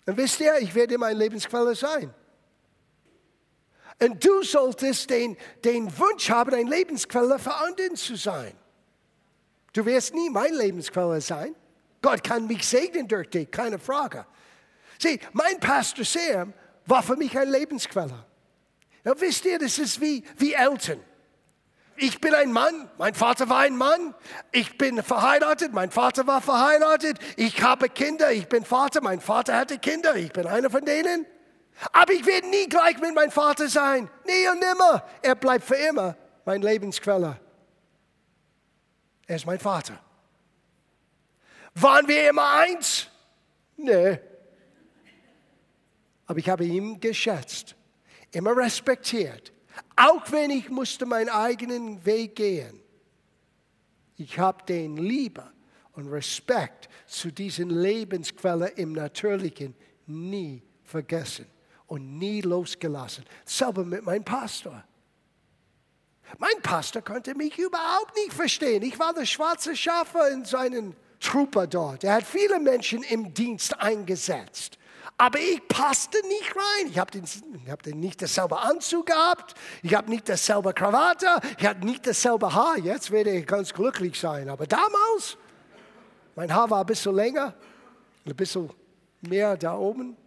Und 0.06 0.18
wisst 0.18 0.40
ihr, 0.40 0.58
ich 0.60 0.74
werde 0.76 0.96
immer 0.96 1.08
ein 1.08 1.18
Lebensquelle 1.18 1.76
sein. 1.76 2.14
Und 4.02 4.24
du 4.24 4.44
solltest 4.44 5.10
den, 5.10 5.38
den 5.64 5.98
Wunsch 5.98 6.30
haben, 6.30 6.54
ein 6.54 6.68
Lebensquelle 6.68 7.40
für 7.40 7.54
anderen 7.56 7.96
zu 7.96 8.16
sein. 8.16 8.54
Du 9.74 9.86
wirst 9.86 10.14
nie 10.14 10.30
mein 10.30 10.54
Lebensquelle 10.54 11.22
sein. 11.22 11.56
Gott 12.02 12.24
kann 12.24 12.46
mich 12.46 12.68
segnen 12.68 13.08
durch 13.08 13.30
dich, 13.30 13.50
keine 13.50 13.80
Frage. 13.80 14.26
Sieh, 15.00 15.20
mein 15.34 15.60
Pastor 15.60 16.06
Sam 16.06 16.54
war 16.86 17.02
für 17.02 17.16
mich 17.16 17.38
ein 17.38 17.50
Lebensquelle. 17.50 18.26
Ja, 19.04 19.20
wisst 19.20 19.46
ihr, 19.46 19.58
das 19.58 19.80
ist 19.80 20.00
wie, 20.00 20.24
wie 20.38 20.54
Eltern. 20.54 21.00
Ich 21.98 22.20
bin 22.20 22.34
ein 22.34 22.52
Mann, 22.52 22.90
mein 22.98 23.14
Vater 23.16 23.48
war 23.50 23.60
ein 23.60 23.78
Mann. 23.78 24.14
Ich 24.52 24.78
bin 24.78 25.02
verheiratet, 25.02 25.72
mein 25.72 25.92
Vater 25.92 26.28
war 26.28 26.42
verheiratet. 26.42 27.20
Ich 27.38 27.62
habe 27.62 27.88
Kinder, 27.88 28.32
ich 28.34 28.48
bin 28.48 28.66
Vater, 28.66 29.02
mein 29.02 29.22
Vater 29.22 29.56
hatte 29.56 29.80
Kinder, 29.80 30.16
ich 30.16 30.34
bin 30.34 30.46
einer 30.46 30.70
von 30.70 30.84
denen. 30.84 31.26
Aber 31.94 32.12
ich 32.12 32.26
werde 32.26 32.48
nie 32.48 32.68
gleich 32.68 33.00
mit 33.00 33.16
meinem 33.16 33.32
Vater 33.32 33.70
sein. 33.70 34.10
Nie 34.26 34.48
und 34.50 34.60
nimmer. 34.60 35.06
Er 35.22 35.36
bleibt 35.36 35.66
für 35.66 35.76
immer 35.76 36.18
mein 36.44 36.62
Lebensquelle. 36.62 37.40
Er 39.28 39.36
ist 39.36 39.46
mein 39.46 39.60
Vater. 39.60 39.98
Waren 41.76 42.08
wir 42.08 42.30
immer 42.30 42.60
eins? 42.60 43.08
Nee. 43.78 44.20
Aber 46.28 46.40
ich 46.40 46.50
habe 46.50 46.66
ihn 46.66 47.00
geschätzt, 47.00 47.76
immer 48.32 48.56
respektiert 48.56 49.55
auch 49.96 50.32
wenn 50.32 50.52
ich 50.52 50.70
musste 50.70 51.06
meinen 51.06 51.30
eigenen 51.30 52.06
Weg 52.06 52.36
gehen. 52.36 52.82
Ich 54.18 54.40
habe 54.40 54.64
den 54.66 54.98
Liebe 54.98 55.44
und 55.94 56.08
Respekt 56.10 56.90
zu 57.08 57.32
diesen 57.32 57.70
Lebensquellen 57.70 58.72
im 58.76 58.94
Natürlichen 58.94 59.76
nie 60.06 60.62
vergessen 60.84 61.46
und 61.88 62.18
nie 62.18 62.42
losgelassen. 62.42 63.26
Selber 63.46 63.84
mit 63.84 64.04
meinem 64.04 64.24
Pastor. 64.24 64.84
Mein 66.38 66.62
Pastor 66.62 67.02
konnte 67.02 67.36
mich 67.36 67.58
überhaupt 67.58 68.16
nicht 68.16 68.34
verstehen. 68.34 68.84
Ich 68.84 68.98
war 68.98 69.14
der 69.14 69.26
schwarze 69.26 69.76
Schafe 69.76 70.20
in 70.34 70.44
seinen 70.44 70.96
Trooper 71.20 71.68
dort. 71.68 72.04
Er 72.04 72.16
hat 72.16 72.24
viele 72.24 72.60
Menschen 72.60 73.04
im 73.04 73.34
Dienst 73.34 73.80
eingesetzt. 73.80 74.78
Aber 75.18 75.40
ich 75.40 75.66
passte 75.68 76.18
nicht 76.28 76.56
rein. 76.56 76.88
Ich 76.90 77.00
habe 77.00 77.22
hab 77.70 77.86
nicht 77.86 78.22
dasselbe 78.22 78.60
Anzug 78.60 79.06
gehabt. 79.06 79.54
Ich 79.82 79.96
habe 79.96 80.10
nicht 80.10 80.28
dasselbe 80.28 80.74
Krawatte. 80.74 81.40
Ich 81.58 81.66
habe 81.66 81.86
nicht 81.86 82.06
dasselbe 82.06 82.54
Haar. 82.54 82.78
Jetzt 82.78 83.12
werde 83.12 83.32
ich 83.32 83.48
ganz 83.48 83.74
glücklich 83.74 84.20
sein. 84.20 84.50
Aber 84.50 84.68
damals, 84.68 85.38
mein 86.36 86.54
Haar 86.54 86.70
war 86.70 86.82
ein 86.82 86.86
bisschen 86.86 87.16
länger, 87.16 87.54
ein 88.26 88.36
bisschen 88.36 88.70
mehr 89.22 89.56
da 89.56 89.78
oben. 89.78 90.18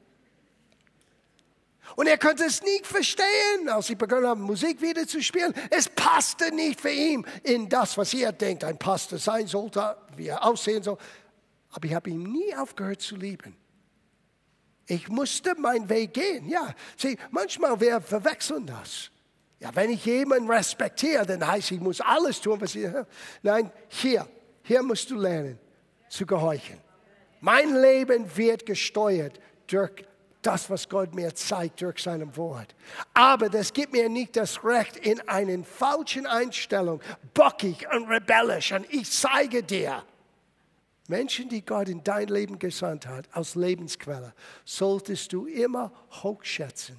Und 1.97 2.07
er 2.07 2.19
konnte 2.19 2.45
es 2.45 2.63
nicht 2.63 2.87
verstehen, 2.87 3.69
als 3.69 3.91
ich 3.91 3.99
begonnen 3.99 4.27
habe, 4.27 4.41
Musik 4.41 4.81
wieder 4.81 5.07
zu 5.07 5.23
spielen. 5.23 5.53
Es 5.71 5.89
passte 5.89 6.55
nicht 6.55 6.81
für 6.81 6.91
ihn 6.91 7.27
in 7.43 7.69
das, 7.69 7.99
was 7.99 8.15
er 8.15 8.33
denkt, 8.33 8.65
ein 8.65 8.79
Pastor 8.79 9.19
sein 9.19 9.47
sollte, 9.47 9.97
wie 10.17 10.29
er 10.29 10.45
aussehen 10.45 10.83
soll. 10.83 10.97
Aber 11.73 11.87
ich 11.87 11.95
habe 11.95 12.09
ihn 12.09 12.23
nie 12.23 12.55
aufgehört 12.57 13.03
zu 13.03 13.17
lieben. 13.17 13.57
Ich 14.89 15.09
musste 15.09 15.55
meinen 15.55 15.89
Weg 15.89 16.15
gehen. 16.15 16.49
Ja, 16.49 16.75
sieh, 16.97 17.17
manchmal 17.31 17.79
wir 17.79 18.01
verwechseln 18.01 18.67
das. 18.67 19.11
Ja, 19.61 19.71
wenn 19.75 19.91
ich 19.91 20.05
jemanden 20.05 20.51
respektiere, 20.51 21.27
dann 21.27 21.47
heißt 21.47 21.73
ich 21.73 21.81
muss 21.81 22.01
alles 22.01 22.41
tun, 22.41 22.61
was 22.61 22.75
ich. 22.75 22.89
Nein, 23.43 23.71
hier, 23.89 24.27
hier 24.63 24.83
musst 24.83 25.11
du 25.11 25.17
lernen 25.17 25.59
zu 26.09 26.25
gehorchen. 26.25 26.79
Mein 27.41 27.81
Leben 27.81 28.35
wird 28.37 28.65
gesteuert 28.65 29.39
durch 29.67 30.05
das, 30.41 30.71
was 30.71 30.89
Gott 30.89 31.15
mir 31.15 31.35
zeigt 31.35 31.83
durch 31.83 32.03
sein 32.03 32.35
Wort. 32.37 32.75
Aber 33.13 33.51
das 33.51 33.73
gibt 33.73 33.93
mir 33.93 34.09
nicht 34.09 34.37
das 34.37 34.65
Recht, 34.65 34.97
in 34.97 35.21
einer 35.29 35.63
falschen 35.65 36.27
Einstellung, 36.27 37.01
bockig 37.35 37.87
und 37.93 38.09
rebellisch, 38.09 38.73
und 38.73 38.87
ich 38.93 39.11
zeige 39.11 39.63
dir. 39.63 40.03
Menschen, 41.09 41.49
die 41.49 41.65
Gott 41.65 41.89
in 41.89 42.05
dein 42.05 42.29
Leben 42.29 42.59
gesandt 42.59 43.07
hat, 43.07 43.27
als 43.33 43.55
Lebensquelle, 43.55 44.35
solltest 44.65 45.33
du 45.33 45.47
immer 45.47 45.91
hochschätzen, 46.23 46.97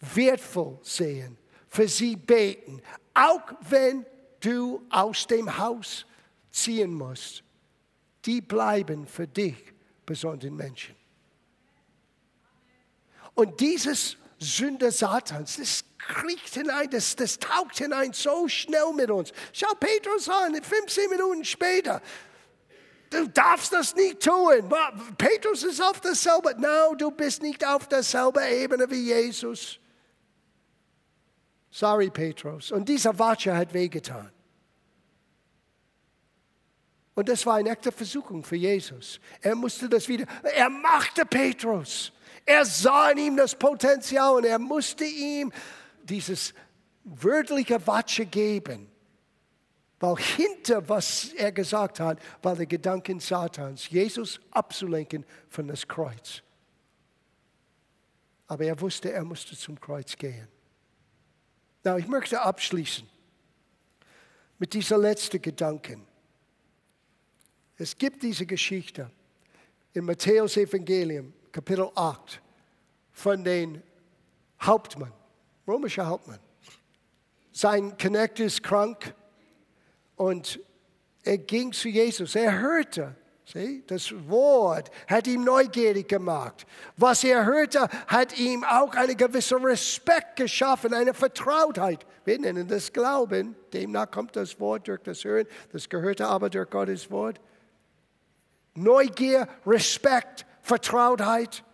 wertvoll 0.00 0.78
sehen, 0.82 1.36
für 1.68 1.88
sie 1.88 2.14
beten, 2.14 2.80
auch 3.12 3.42
wenn 3.68 4.06
du 4.40 4.86
aus 4.88 5.26
dem 5.26 5.58
Haus 5.58 6.06
ziehen 6.52 6.94
musst. 6.94 7.42
Die 8.24 8.40
bleiben 8.40 9.06
für 9.06 9.26
dich 9.26 9.56
besonderen 10.06 10.56
Menschen. 10.56 10.94
Und 13.34 13.58
dieses 13.60 14.16
Sünde 14.38 14.92
Satans, 14.92 15.56
das 15.56 15.84
kriegt 15.98 16.54
hinein, 16.54 16.88
das, 16.90 17.16
das 17.16 17.38
taucht 17.38 17.78
hinein 17.78 18.12
so 18.12 18.46
schnell 18.46 18.92
mit 18.94 19.10
uns. 19.10 19.32
Schau 19.52 19.74
Petrus 19.74 20.28
an, 20.28 20.54
15 20.54 21.10
Minuten 21.10 21.44
später. 21.44 22.00
Du 23.14 23.28
darfst 23.28 23.72
das 23.72 23.94
nicht 23.94 24.20
tun. 24.20 24.72
Petrus 25.16 25.62
ist 25.62 25.80
auf 25.80 26.00
derselben. 26.00 26.60
No, 26.60 26.96
du 26.96 27.12
bist 27.12 27.42
nicht 27.42 27.64
auf 27.64 27.86
derselben 27.86 28.42
Ebene 28.42 28.90
wie 28.90 29.04
Jesus. 29.06 29.78
Sorry, 31.70 32.10
Petrus. 32.10 32.72
Und 32.72 32.88
dieser 32.88 33.16
Watsche 33.16 33.56
hat 33.56 33.72
wehgetan. 33.72 34.32
Und 37.14 37.28
das 37.28 37.46
war 37.46 37.54
eine 37.54 37.70
echte 37.70 37.92
Versuchung 37.92 38.42
für 38.42 38.56
Jesus. 38.56 39.20
Er 39.40 39.54
musste 39.54 39.88
das 39.88 40.08
wieder, 40.08 40.26
er 40.42 40.68
machte 40.68 41.24
Petrus. 41.24 42.12
Er 42.44 42.64
sah 42.64 43.10
in 43.10 43.18
ihm 43.18 43.36
das 43.36 43.54
Potenzial 43.54 44.34
und 44.34 44.44
er 44.44 44.58
musste 44.58 45.04
ihm 45.04 45.52
dieses 46.02 46.52
wörtliche 47.04 47.86
Watsche 47.86 48.26
geben. 48.26 48.90
Weil 50.04 50.16
hinter 50.16 50.86
was 50.86 51.32
er 51.32 51.50
gesagt 51.50 51.98
hat, 51.98 52.20
war 52.42 52.54
der 52.54 52.66
Gedanke 52.66 53.18
Satans, 53.18 53.88
Jesus 53.88 54.38
abzulenken 54.50 55.24
von 55.48 55.66
das 55.66 55.88
Kreuz. 55.88 56.42
Aber 58.46 58.66
er 58.66 58.78
wusste, 58.78 59.10
er 59.10 59.24
musste 59.24 59.56
zum 59.56 59.80
Kreuz 59.80 60.14
gehen. 60.18 60.46
Na, 61.82 61.96
ich 61.96 62.06
möchte 62.06 62.38
abschließen 62.38 63.08
mit 64.58 64.74
dieser 64.74 64.98
letzten 64.98 65.40
Gedanken. 65.40 66.06
Es 67.78 67.96
gibt 67.96 68.22
diese 68.22 68.44
Geschichte 68.44 69.10
im 69.94 70.04
Matthäus 70.04 70.58
Evangelium, 70.58 71.32
Kapitel 71.50 71.90
8, 71.94 72.42
von 73.10 73.42
den 73.42 73.82
Hauptmann, 74.60 75.14
römischer 75.66 76.06
Hauptmann. 76.06 76.40
Sein 77.52 77.96
Knecht 77.96 78.40
ist 78.40 78.62
krank 78.62 79.14
und 80.16 80.60
er 81.22 81.38
ging 81.38 81.72
zu 81.72 81.88
Jesus. 81.88 82.34
Er 82.34 82.58
hörte, 82.58 83.16
See, 83.46 83.82
das 83.86 84.10
Wort 84.26 84.90
hat 85.06 85.26
ihm 85.26 85.44
neugierig 85.44 86.08
gemacht. 86.08 86.66
Was 86.96 87.24
er 87.24 87.44
hörte, 87.44 87.88
hat 88.06 88.38
ihm 88.38 88.64
auch 88.64 88.94
einen 88.94 89.16
gewissen 89.18 89.62
Respekt 89.62 90.36
geschaffen, 90.36 90.94
eine 90.94 91.12
Vertrautheit. 91.12 92.06
Wir 92.24 92.38
nennen 92.38 92.66
das 92.66 92.90
Glauben. 92.90 93.54
Demnach 93.72 94.10
kommt 94.10 94.34
das 94.34 94.58
Wort 94.58 94.88
durch 94.88 95.02
das 95.02 95.24
Hören, 95.24 95.46
das 95.72 95.90
Gehörte 95.90 96.26
aber 96.26 96.48
durch 96.48 96.70
Gottes 96.70 97.10
Wort. 97.10 97.38
Neugier, 98.74 99.46
Respekt, 99.66 100.46
Vertrautheit. 100.62 101.64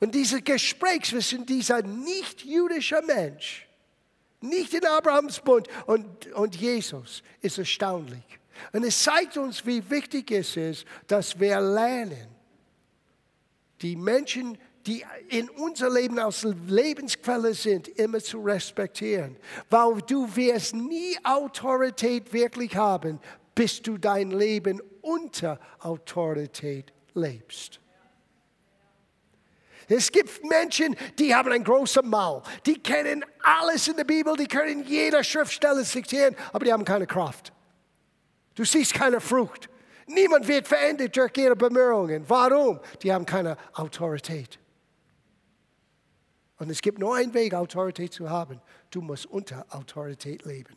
Und 0.00 0.16
dieses 0.16 0.42
Gespräch 0.42 1.04
zwischen 1.04 1.46
dieser 1.46 1.82
nicht-jüdischer 1.82 3.02
Mensch, 3.02 3.68
nicht 4.40 4.74
in 4.74 4.84
Abrahams 4.86 5.40
Bund 5.40 5.68
und, 5.86 6.32
und 6.32 6.56
Jesus, 6.56 7.22
ist 7.40 7.58
erstaunlich. 7.58 8.24
Und 8.72 8.84
es 8.84 9.02
zeigt 9.02 9.36
uns, 9.36 9.64
wie 9.64 9.88
wichtig 9.90 10.30
es 10.30 10.56
ist, 10.56 10.84
dass 11.06 11.38
wir 11.38 11.60
lernen, 11.60 12.28
die 13.80 13.96
Menschen, 13.96 14.58
die 14.86 15.04
in 15.28 15.48
unser 15.50 15.90
Leben 15.90 16.18
als 16.18 16.46
Lebensquelle 16.66 17.54
sind, 17.54 17.88
immer 17.88 18.20
zu 18.20 18.40
respektieren. 18.42 19.36
Weil 19.68 20.00
du 20.02 20.34
wirst 20.36 20.74
nie 20.74 21.16
Autorität 21.22 22.32
wirklich 22.32 22.76
haben, 22.76 23.20
bis 23.54 23.80
du 23.82 23.98
dein 23.98 24.30
Leben 24.30 24.80
unter 25.02 25.58
Autorität 25.80 26.92
lebst. 27.14 27.79
Es 29.92 30.12
gibt 30.12 30.44
Menschen, 30.44 30.94
die 31.18 31.34
haben 31.34 31.50
ein 31.50 31.64
großes 31.64 32.04
Maul. 32.04 32.42
Die 32.64 32.80
kennen 32.80 33.24
alles 33.42 33.88
in 33.88 33.96
der 33.96 34.04
Bibel, 34.04 34.36
die 34.36 34.46
können 34.46 34.84
jeder 34.84 35.24
Schriftstelle 35.24 35.82
zitieren, 35.82 36.36
aber 36.52 36.64
die 36.64 36.72
haben 36.72 36.84
keine 36.84 37.08
Kraft. 37.08 37.52
Du 38.54 38.64
siehst 38.64 38.94
keine 38.94 39.20
Frucht. 39.20 39.68
Niemand 40.06 40.46
wird 40.46 40.68
verändert 40.68 41.16
durch 41.16 41.36
ihre 41.36 41.56
Bemühungen. 41.56 42.24
Warum? 42.28 42.78
Die 43.02 43.12
haben 43.12 43.26
keine 43.26 43.56
Autorität. 43.74 44.60
Und 46.58 46.70
es 46.70 46.80
gibt 46.80 47.00
nur 47.00 47.16
einen 47.16 47.34
Weg, 47.34 47.54
Autorität 47.54 48.12
zu 48.12 48.30
haben. 48.30 48.60
Du 48.90 49.00
musst 49.00 49.26
unter 49.26 49.66
Autorität 49.70 50.44
leben. 50.44 50.76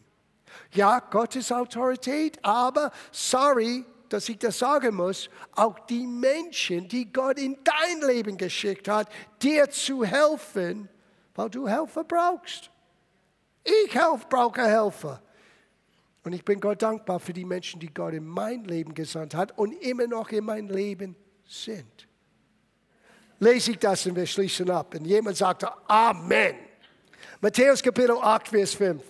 Ja, 0.72 1.00
Gottes 1.00 1.52
Autorität, 1.52 2.40
aber 2.44 2.92
sorry, 3.12 3.86
dass 4.10 4.30
ich 4.30 4.38
das 4.38 4.60
sagen 4.60 4.96
muss, 4.96 5.30
auch 5.54 5.80
die 5.80 6.06
Menschen, 6.06 6.88
die 6.88 7.12
Gott 7.12 7.40
in 7.40 7.58
dein 7.64 8.08
Leben 8.08 8.38
geschickt 8.38 8.88
hat, 8.88 9.10
dir 9.42 9.70
zu 9.70 10.04
helfen, 10.04 10.90
weil 11.36 11.50
du 11.50 11.68
Helfer 11.68 12.04
brauchst. 12.04 12.70
Ich 13.64 13.94
brauche 14.30 14.62
Helfer. 14.62 15.22
Und 16.24 16.34
ich 16.34 16.46
bin 16.46 16.60
Gott 16.60 16.82
dankbar 16.82 17.20
für 17.20 17.34
die 17.34 17.46
Menschen, 17.46 17.80
die 17.80 17.94
Gott 17.94 18.14
in 18.14 18.26
mein 18.26 18.64
Leben 18.64 18.94
gesandt 18.94 19.36
hat 19.36 19.58
und 19.58 19.74
immer 19.74 20.08
noch 20.08 20.30
in 20.30 20.46
mein 20.46 20.68
Leben 20.68 21.16
sind. 21.46 22.08
Lese 23.40 23.72
ich 23.72 23.80
das 23.80 24.06
und 24.06 24.16
wir 24.16 24.26
schließen 24.26 24.70
ab. 24.70 24.96
Und 24.96 25.06
jemand 25.06 25.36
sagte, 25.36 25.70
Amen. 25.88 26.56
Matthäus 27.42 27.84
Kapitel 27.84 28.18
8, 28.18 28.48
Vers 28.48 28.74
5. 28.74 29.04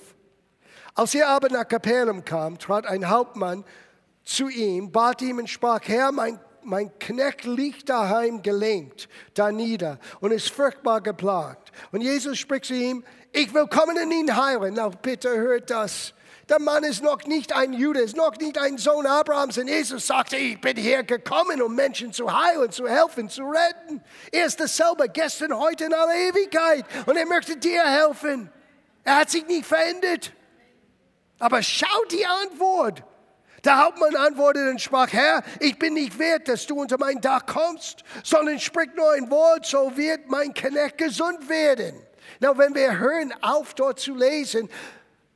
Als 0.95 1.15
er 1.15 1.29
aber 1.29 1.49
nach 1.49 1.67
Kapernaum 1.67 2.23
kam, 2.23 2.57
trat 2.57 2.85
ein 2.85 3.09
Hauptmann 3.09 3.63
zu 4.23 4.49
ihm, 4.49 4.91
bat 4.91 5.21
ihm 5.21 5.39
und 5.39 5.49
sprach, 5.49 5.81
Herr, 5.83 6.11
mein, 6.11 6.39
mein 6.63 6.97
Knecht 6.99 7.43
liegt 7.43 7.89
daheim 7.89 8.41
gelähmt, 8.41 9.09
da 9.33 9.51
nieder 9.51 9.99
und 10.21 10.31
ist 10.31 10.49
furchtbar 10.49 11.01
geplagt. 11.01 11.71
Und 11.91 12.01
Jesus 12.01 12.37
spricht 12.37 12.65
zu 12.65 12.73
ihm, 12.73 13.03
ich 13.31 13.53
will 13.53 13.67
kommen 13.67 13.97
und 13.97 14.11
ihn 14.11 14.35
heilen. 14.35 14.75
Na, 14.75 14.89
bitte 14.89 15.29
hört 15.29 15.69
das. 15.69 16.13
Der 16.49 16.59
Mann 16.59 16.83
ist 16.83 17.01
noch 17.01 17.23
nicht 17.23 17.53
ein 17.55 17.73
Jude, 17.73 18.01
ist 18.01 18.17
noch 18.17 18.35
nicht 18.37 18.57
ein 18.57 18.77
Sohn 18.77 19.05
Abrahams. 19.05 19.57
Und 19.57 19.69
Jesus 19.69 20.05
sagte, 20.05 20.35
ich 20.35 20.59
bin 20.59 20.75
hier 20.75 21.03
gekommen, 21.03 21.61
um 21.61 21.73
Menschen 21.73 22.11
zu 22.11 22.31
heilen, 22.31 22.69
zu 22.69 22.87
helfen, 22.87 23.29
zu 23.29 23.43
retten. 23.43 24.03
Er 24.31 24.45
ist 24.45 24.59
dasselbe 24.59 25.07
gestern, 25.07 25.57
heute 25.57 25.85
in 25.85 25.93
aller 25.93 26.15
Ewigkeit. 26.15 26.85
Und 27.05 27.15
er 27.15 27.25
möchte 27.25 27.55
dir 27.55 27.83
helfen. 27.83 28.51
Er 29.03 29.17
hat 29.17 29.29
sich 29.29 29.45
nicht 29.47 29.65
verändert. 29.65 30.33
Aber 31.39 31.63
schau 31.63 32.03
die 32.11 32.25
Antwort. 32.25 33.03
Der 33.63 33.81
Hauptmann 33.81 34.15
antwortete 34.15 34.69
und 34.69 34.81
sprach, 34.81 35.11
Herr, 35.13 35.41
ich 35.59 35.79
bin 35.79 35.93
nicht 35.93 36.19
wert, 36.19 36.49
dass 36.49 36.67
du 36.67 36.81
unter 36.81 36.97
mein 36.97 37.21
Dach 37.21 37.45
kommst, 37.45 38.03
sondern 38.23 38.59
sprich 38.59 38.89
nur 38.95 39.11
ein 39.13 39.29
Wort, 39.29 39.65
so 39.65 39.95
wird 39.95 40.27
mein 40.27 40.53
Knecht 40.53 40.97
gesund 40.97 41.47
werden. 41.47 41.95
Na, 42.41 42.57
wenn 42.57 42.75
wir 42.75 42.99
hören 42.99 43.33
auf, 43.41 43.73
dort 43.73 43.99
zu 43.99 44.15
lesen, 44.15 44.69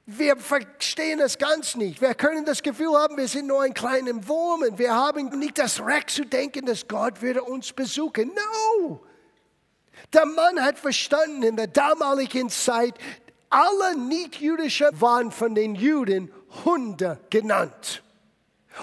wir 0.05 0.35
verstehen 0.37 1.19
es 1.21 1.37
ganz 1.37 1.75
nicht. 1.75 2.01
Wir 2.01 2.13
können 2.15 2.43
das 2.43 2.63
Gefühl 2.63 2.97
haben, 2.97 3.17
wir 3.17 3.27
sind 3.27 3.47
nur 3.47 3.61
ein 3.61 3.73
kleiner 3.73 4.27
Wurm 4.27 4.61
und 4.61 4.77
wir 4.77 4.93
haben 4.93 5.27
nicht 5.39 5.57
das 5.57 5.85
Recht 5.85 6.09
zu 6.09 6.25
denken, 6.25 6.65
dass 6.65 6.87
Gott 6.87 7.21
würde 7.21 7.43
uns 7.43 7.71
besuchen. 7.71 8.31
No! 8.33 9.05
Der 10.13 10.25
Mann 10.25 10.61
hat 10.61 10.79
verstanden 10.79 11.43
in 11.43 11.55
der 11.55 11.67
damaligen 11.67 12.49
Zeit, 12.49 12.93
alle 13.49 13.97
Nichtjüdischen 13.97 14.87
waren 14.99 15.31
von 15.31 15.55
den 15.55 15.75
Juden 15.75 16.31
Hunde 16.65 17.19
genannt. 17.29 18.03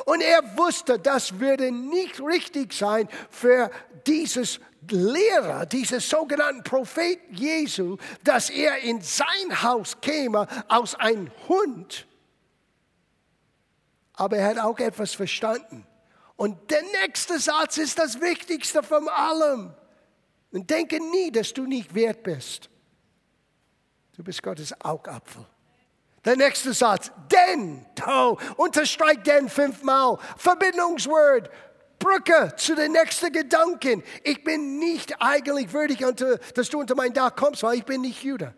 Und 0.05 0.21
er 0.21 0.57
wusste, 0.57 0.99
das 0.99 1.39
würde 1.41 1.71
nicht 1.71 2.21
richtig 2.21 2.73
sein 2.73 3.09
für 3.31 3.71
dieses 4.07 4.61
Lehrer, 4.91 5.67
dieses 5.67 6.09
sogenannten 6.09 6.63
Prophet 6.63 7.19
Jesu, 7.31 7.97
dass 8.23 8.51
er 8.51 8.79
in 8.79 9.01
sein 9.01 9.63
Haus 9.63 10.01
käme 10.01 10.47
aus 10.69 10.95
einem 10.95 11.31
Hund. 11.49 12.07
Aber 14.13 14.37
er 14.37 14.49
hat 14.49 14.59
auch 14.59 14.79
etwas 14.79 15.15
verstanden. 15.15 15.87
Und 16.37 16.71
der 16.71 16.83
nächste 17.03 17.39
Satz 17.39 17.79
ist 17.79 17.99
das 17.99 18.21
Wichtigste 18.21 18.83
von 18.83 19.09
allem. 19.09 19.73
Und 20.53 20.71
denke 20.71 21.01
nie, 21.11 21.33
dass 21.33 21.53
du 21.53 21.67
nicht 21.67 21.95
wert 21.95 22.23
bist. 22.23 22.69
Du 24.17 24.23
bist 24.23 24.43
Gottes 24.43 24.81
Augapfel. 24.81 25.45
Der 26.25 26.37
nächste 26.37 26.73
Satz, 26.73 27.11
denn, 27.31 27.85
oh, 28.07 28.39
unterstreicht 28.57 29.27
denn 29.27 29.49
fünfmal, 29.49 30.19
Verbindungswort, 30.39 31.51
Brücke 31.99 32.55
zu 32.57 32.75
den 32.75 32.93
nächsten 32.93 33.33
Gedanken. 33.33 34.03
Ich 34.23 34.43
bin 34.43 34.79
nicht 34.79 35.21
eigentlich 35.21 35.73
würdig, 35.73 36.05
dass 36.55 36.69
du 36.69 36.81
unter 36.81 36.95
mein 36.95 37.13
Dach 37.13 37.35
kommst, 37.35 37.63
weil 37.63 37.79
ich 37.79 37.85
bin 37.85 38.01
nicht 38.01 38.23
Jude. 38.23 38.55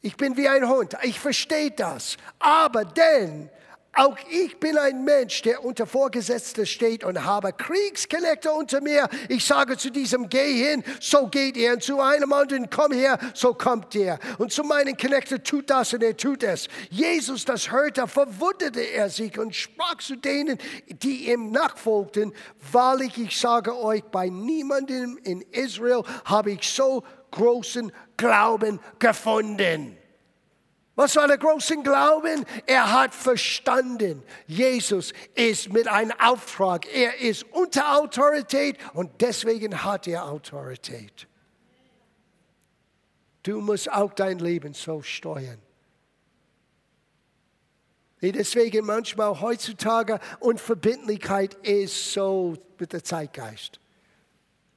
Ich 0.00 0.16
bin 0.16 0.36
wie 0.36 0.48
ein 0.48 0.68
Hund. 0.68 0.96
Ich 1.02 1.18
verstehe 1.18 1.70
das. 1.70 2.16
Aber 2.38 2.84
denn 2.84 3.50
auch 3.98 4.16
ich 4.30 4.58
bin 4.60 4.78
ein 4.78 5.04
Mensch, 5.04 5.42
der 5.42 5.64
unter 5.64 5.84
Vorgesetzten 5.86 6.66
steht 6.66 7.02
und 7.02 7.24
habe 7.24 7.52
Kriegsknechte 7.52 8.52
unter 8.52 8.80
mir. 8.80 9.08
Ich 9.28 9.44
sage 9.44 9.76
zu 9.76 9.90
diesem, 9.90 10.28
geh 10.28 10.68
hin, 10.68 10.84
so 11.00 11.26
geht 11.26 11.56
er. 11.56 11.72
Und 11.74 11.82
zu 11.82 12.00
einem 12.00 12.32
anderen, 12.32 12.70
komm 12.70 12.92
her, 12.92 13.18
so 13.34 13.54
kommt 13.54 13.96
er. 13.96 14.20
Und 14.38 14.52
zu 14.52 14.62
meinen 14.62 14.96
Knechten, 14.96 15.42
tut 15.42 15.68
das 15.68 15.92
und 15.92 16.04
er 16.04 16.16
tut 16.16 16.44
es. 16.44 16.68
Jesus 16.90 17.44
das 17.44 17.72
hörte, 17.72 18.06
verwunderte 18.06 18.80
er 18.80 19.10
sich 19.10 19.36
und 19.36 19.54
sprach 19.54 19.98
zu 19.98 20.16
denen, 20.16 20.58
die 20.86 21.30
ihm 21.30 21.50
nachfolgten, 21.50 22.32
wahrlich, 22.70 23.18
ich 23.18 23.36
sage 23.36 23.76
euch, 23.76 24.04
bei 24.04 24.28
niemandem 24.28 25.18
in 25.24 25.42
Israel 25.50 26.04
habe 26.24 26.52
ich 26.52 26.68
so 26.68 27.02
großen 27.32 27.90
Glauben 28.16 28.78
gefunden. 29.00 29.97
Was 30.98 31.14
war 31.14 31.28
der 31.28 31.38
große 31.38 31.80
Glauben? 31.84 32.44
Er 32.66 32.92
hat 32.92 33.14
verstanden, 33.14 34.20
Jesus 34.48 35.12
ist 35.36 35.72
mit 35.72 35.86
einem 35.86 36.10
Auftrag. 36.18 36.92
Er 36.92 37.20
ist 37.20 37.44
unter 37.52 37.96
Autorität 37.96 38.78
und 38.94 39.20
deswegen 39.20 39.84
hat 39.84 40.08
er 40.08 40.24
Autorität. 40.24 41.28
Du 43.44 43.60
musst 43.60 43.92
auch 43.92 44.12
dein 44.12 44.40
Leben 44.40 44.74
so 44.74 45.00
steuern. 45.00 45.62
Deswegen 48.20 48.84
manchmal 48.84 49.40
heutzutage 49.40 50.18
Unverbindlichkeit 50.40 51.54
ist 51.64 52.12
so 52.12 52.56
mit 52.76 52.92
der 52.92 53.04
Zeitgeist. 53.04 53.78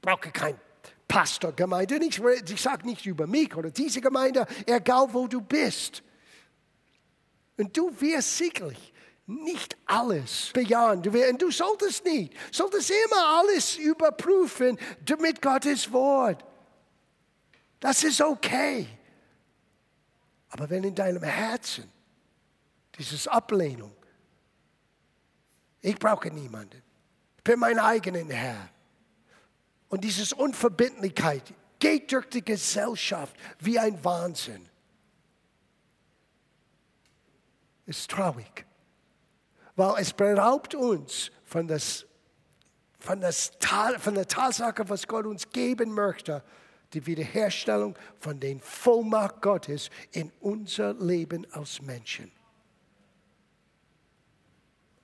Brauche 0.03 0.29
kein 0.29 0.59
Pastorgemeinde. 1.07 1.95
Ich, 2.05 2.21
ich 2.21 2.61
sage 2.61 2.85
nicht 2.85 3.07
über 3.07 3.25
mich 3.25 3.55
oder 3.55 3.71
diese 3.71 4.01
Gemeinde, 4.01 4.45
egal 4.67 5.07
wo 5.11 5.25
du 5.25 5.41
bist. 5.41 6.03
Und 7.61 7.77
du 7.77 7.93
wirst 8.01 8.39
sicherlich 8.39 8.91
nicht 9.27 9.77
alles 9.85 10.49
bejahen. 10.51 11.03
Du, 11.03 11.11
und 11.11 11.39
du 11.39 11.51
solltest 11.51 12.03
nicht. 12.03 12.33
Solltest 12.51 12.89
immer 12.89 13.37
alles 13.37 13.77
überprüfen 13.77 14.79
mit 15.19 15.39
Gottes 15.39 15.91
Wort. 15.91 16.43
Das 17.79 18.03
ist 18.03 18.19
okay. 18.19 18.87
Aber 20.49 20.67
wenn 20.71 20.83
in 20.85 20.95
deinem 20.95 21.21
Herzen 21.21 21.87
dieses 22.97 23.27
Ablehnung, 23.27 23.95
ich 25.81 25.99
brauche 25.99 26.31
niemanden, 26.31 26.81
ich 27.37 27.43
bin 27.43 27.59
mein 27.59 27.77
eigener 27.77 28.33
Herr. 28.33 28.69
Und 29.87 30.03
dieses 30.03 30.33
Unverbindlichkeit 30.33 31.53
geht 31.77 32.11
durch 32.11 32.27
die 32.27 32.43
Gesellschaft 32.43 33.35
wie 33.59 33.77
ein 33.77 34.03
Wahnsinn. 34.03 34.67
Ist 37.97 38.09
traurig, 38.09 38.65
weil 39.75 40.01
es 40.01 40.13
beraubt 40.13 40.75
uns 40.75 41.31
von, 41.45 41.67
das, 41.67 42.05
von, 42.99 43.21
das, 43.21 43.51
von 43.99 44.15
der 44.15 44.27
Tatsache, 44.27 44.87
was 44.89 45.07
Gott 45.07 45.25
uns 45.25 45.49
geben 45.49 45.93
möchte, 45.93 46.43
die 46.93 47.05
Wiederherstellung 47.05 47.97
von 48.19 48.39
den 48.39 48.59
Vollmacht 48.59 49.41
Gottes 49.41 49.89
in 50.11 50.31
unser 50.39 50.93
Leben 50.93 51.45
als 51.51 51.81
Menschen. 51.81 52.31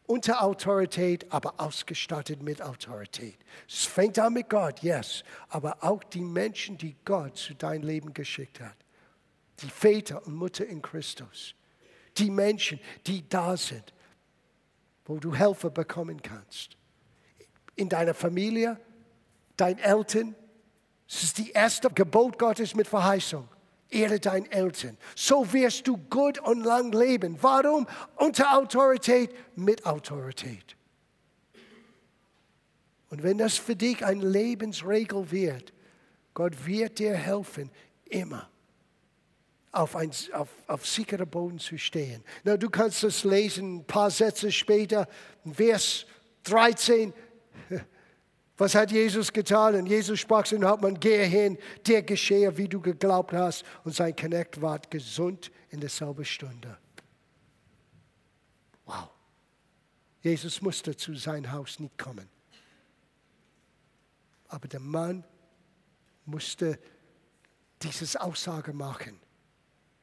Unter 0.06 0.41
Autorität, 0.41 1.30
aber 1.34 1.56
ausgestattet 1.58 2.41
mit 2.41 2.62
Autorität. 2.62 3.38
Es 3.67 3.84
fängt 3.84 4.17
an 4.19 4.34
mit 4.34 4.50
Gott, 4.50 4.80
yes, 4.82 5.23
aber 5.50 5.78
auch 5.82 6.02
die 6.06 6.21
Menschen, 6.21 6.78
die 6.78 6.95
Gott 7.04 7.36
zu 7.38 7.54
deinem 7.56 7.84
Leben 7.84 8.13
geschickt 8.13 8.62
hat. 8.62 8.78
Die 9.60 9.69
Väter 9.69 10.26
und 10.26 10.36
Mutter 10.36 10.65
in 10.65 10.82
Christus 10.82 11.56
die 12.17 12.30
Menschen, 12.30 12.80
die 13.06 13.27
da 13.27 13.56
sind, 13.58 13.93
wo 15.06 15.17
du 15.17 15.34
Helfer 15.34 15.69
bekommen 15.69 16.21
kannst. 16.21 16.77
In 17.75 17.89
deiner 17.89 18.13
Familie, 18.13 18.80
deinen 19.56 19.80
Eltern. 19.80 20.36
Es 21.08 21.23
ist 21.23 21.38
die 21.38 21.51
erste 21.51 21.89
Gebot 21.89 22.38
Gottes 22.38 22.75
mit 22.75 22.88
Verheißung. 22.88 23.47
Ehre 23.89 24.19
deinen 24.19 24.51
Eltern. 24.51 24.97
So 25.15 25.53
wirst 25.53 25.88
du 25.88 25.97
gut 25.97 26.39
und 26.39 26.63
lang 26.63 26.91
leben. 26.91 27.38
Warum? 27.41 27.88
Unter 28.15 28.58
Autorität, 28.58 29.34
mit 29.56 29.86
Autorität. 29.86 30.75
Und 33.10 33.23
wenn 33.23 33.38
das 33.38 33.58
für 33.58 33.75
dich 33.75 34.03
eine 34.03 34.27
Lebensregel 34.27 35.32
wird, 35.32 35.73
Gott 36.34 36.65
wird 36.65 36.99
dir 36.99 37.15
helfen, 37.15 37.71
immer 38.06 38.49
auf, 39.77 39.95
ein, 39.95 40.11
auf, 40.33 40.49
auf 40.67 40.87
sicherer 40.87 41.25
Boden 41.25 41.59
zu 41.59 41.77
stehen. 41.77 42.23
Na, 42.43 42.57
du 42.57 42.69
kannst 42.69 43.03
das 43.03 43.23
lesen, 43.23 43.77
ein 43.77 43.85
paar 43.85 44.09
Sätze 44.09 44.51
später, 44.51 45.07
Vers 45.53 46.05
13. 46.43 47.13
Was 48.57 48.73
hat 48.73 48.91
Jesus 48.91 49.31
getan? 49.31 49.75
Und 49.75 49.85
Jesus 49.85 50.19
sprach 50.19 50.45
zu 50.45 50.55
dem 50.55 50.65
Hauptmann, 50.65 50.99
gehe 50.99 51.25
hin, 51.25 51.59
dir 51.85 52.01
geschehe, 52.01 52.57
wie 52.57 52.67
du 52.67 52.81
geglaubt 52.81 53.33
hast. 53.33 53.63
Und 53.83 53.93
sein 53.95 54.15
Knecht 54.15 54.59
ward 54.61 54.89
gesund 54.89 55.51
in 55.69 55.79
derselben 55.79 56.25
Stunde. 56.25 56.75
Wow. 58.85 59.09
Jesus 60.21 60.61
musste 60.61 60.97
zu 60.97 61.13
sein 61.13 61.51
Haus 61.51 61.79
nicht 61.79 61.97
kommen. 61.99 62.27
Aber 64.47 64.67
der 64.67 64.79
Mann 64.79 65.23
musste 66.25 66.79
dieses 67.83 68.15
Aussage 68.15 68.73
machen 68.73 69.19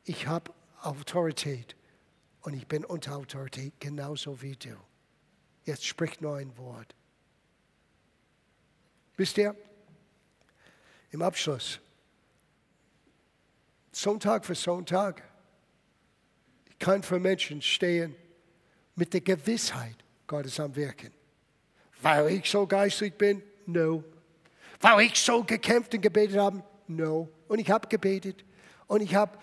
ich 0.05 0.27
habe 0.27 0.53
Autorität 0.83 1.77
und 2.43 2.55
ich 2.55 2.67
bin 2.67 2.85
unter 2.85 3.17
Autorität 3.17 3.73
genauso 3.81 4.41
wie 4.43 4.57
du. 4.57 4.77
Jetzt 5.65 5.87
sprich 5.87 6.21
nur 6.21 6.37
ein 6.37 6.57
Wort. 6.59 6.95
Wisst 9.17 9.39
ihr, 9.39 9.57
im 11.11 11.23
Abschluss, 11.23 11.81
Sonntag 13.93 14.45
für 14.45 14.55
Sonntag, 14.55 15.23
ich 16.69 16.79
kann 16.79 17.03
für 17.03 17.21
Menschen 17.21 17.63
stehen 17.63 18.15
mit 18.97 19.15
der 19.15 19.21
Gewissheit, 19.21 19.97
Gott 20.27 20.47
ist 20.47 20.61
am 20.61 20.75
Wirken. 20.75 21.13
Weil 22.03 22.29
ich 22.33 22.51
so 22.51 22.67
geistlich 22.67 23.15
bin? 23.15 23.43
No. 23.67 24.05
Weil 24.81 25.07
ich 25.07 25.17
so 25.17 25.43
gekämpft 25.45 25.95
und 25.95 26.01
gebetet 26.03 26.37
habe? 26.37 26.63
No. 26.89 27.29
Und 27.49 27.61
ich 27.61 27.71
habe 27.71 27.89
gebetet 27.89 28.45
und 28.87 29.01
ich 29.01 29.15
habe 29.15 29.39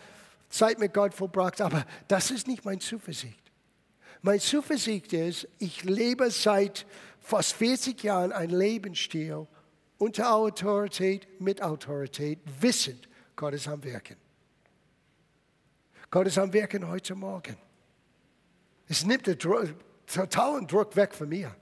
Zeit 0.52 0.80
mit 0.80 0.94
Gott 0.94 1.14
verbracht, 1.14 1.62
aber 1.62 1.86
das 2.08 2.30
ist 2.30 2.48
nicht 2.48 2.66
mein 2.66 2.80
Zuversicht. 2.80 3.52
Mein 4.22 4.40
Zuversicht 4.40 5.14
ist, 5.14 5.48
ich 5.58 5.84
lebe 5.84 6.30
seit 6.30 6.86
fast 7.20 7.54
40 7.54 8.04
Jahren 8.04 8.32
ein 8.32 8.50
Lebensstil 8.50 9.48
unter 9.98 10.34
Autorität, 10.34 11.28
mit 11.40 11.62
Autorität, 11.62 12.40
wissend, 12.60 13.08
Gott 13.36 13.54
ist 13.54 13.68
am 13.68 13.84
Wirken. 13.84 14.18
Gott 16.10 16.28
ist 16.28 16.38
am 16.38 16.52
Wirken 16.52 16.88
heute 16.88 17.16
Morgen. 17.16 17.56
Es 18.88 19.06
nimmt 19.06 19.26
den 19.26 19.38
totalen 20.06 20.68
Druck 20.68 20.96
weg 20.96 21.14
von 21.14 21.30
mir. 21.30 21.56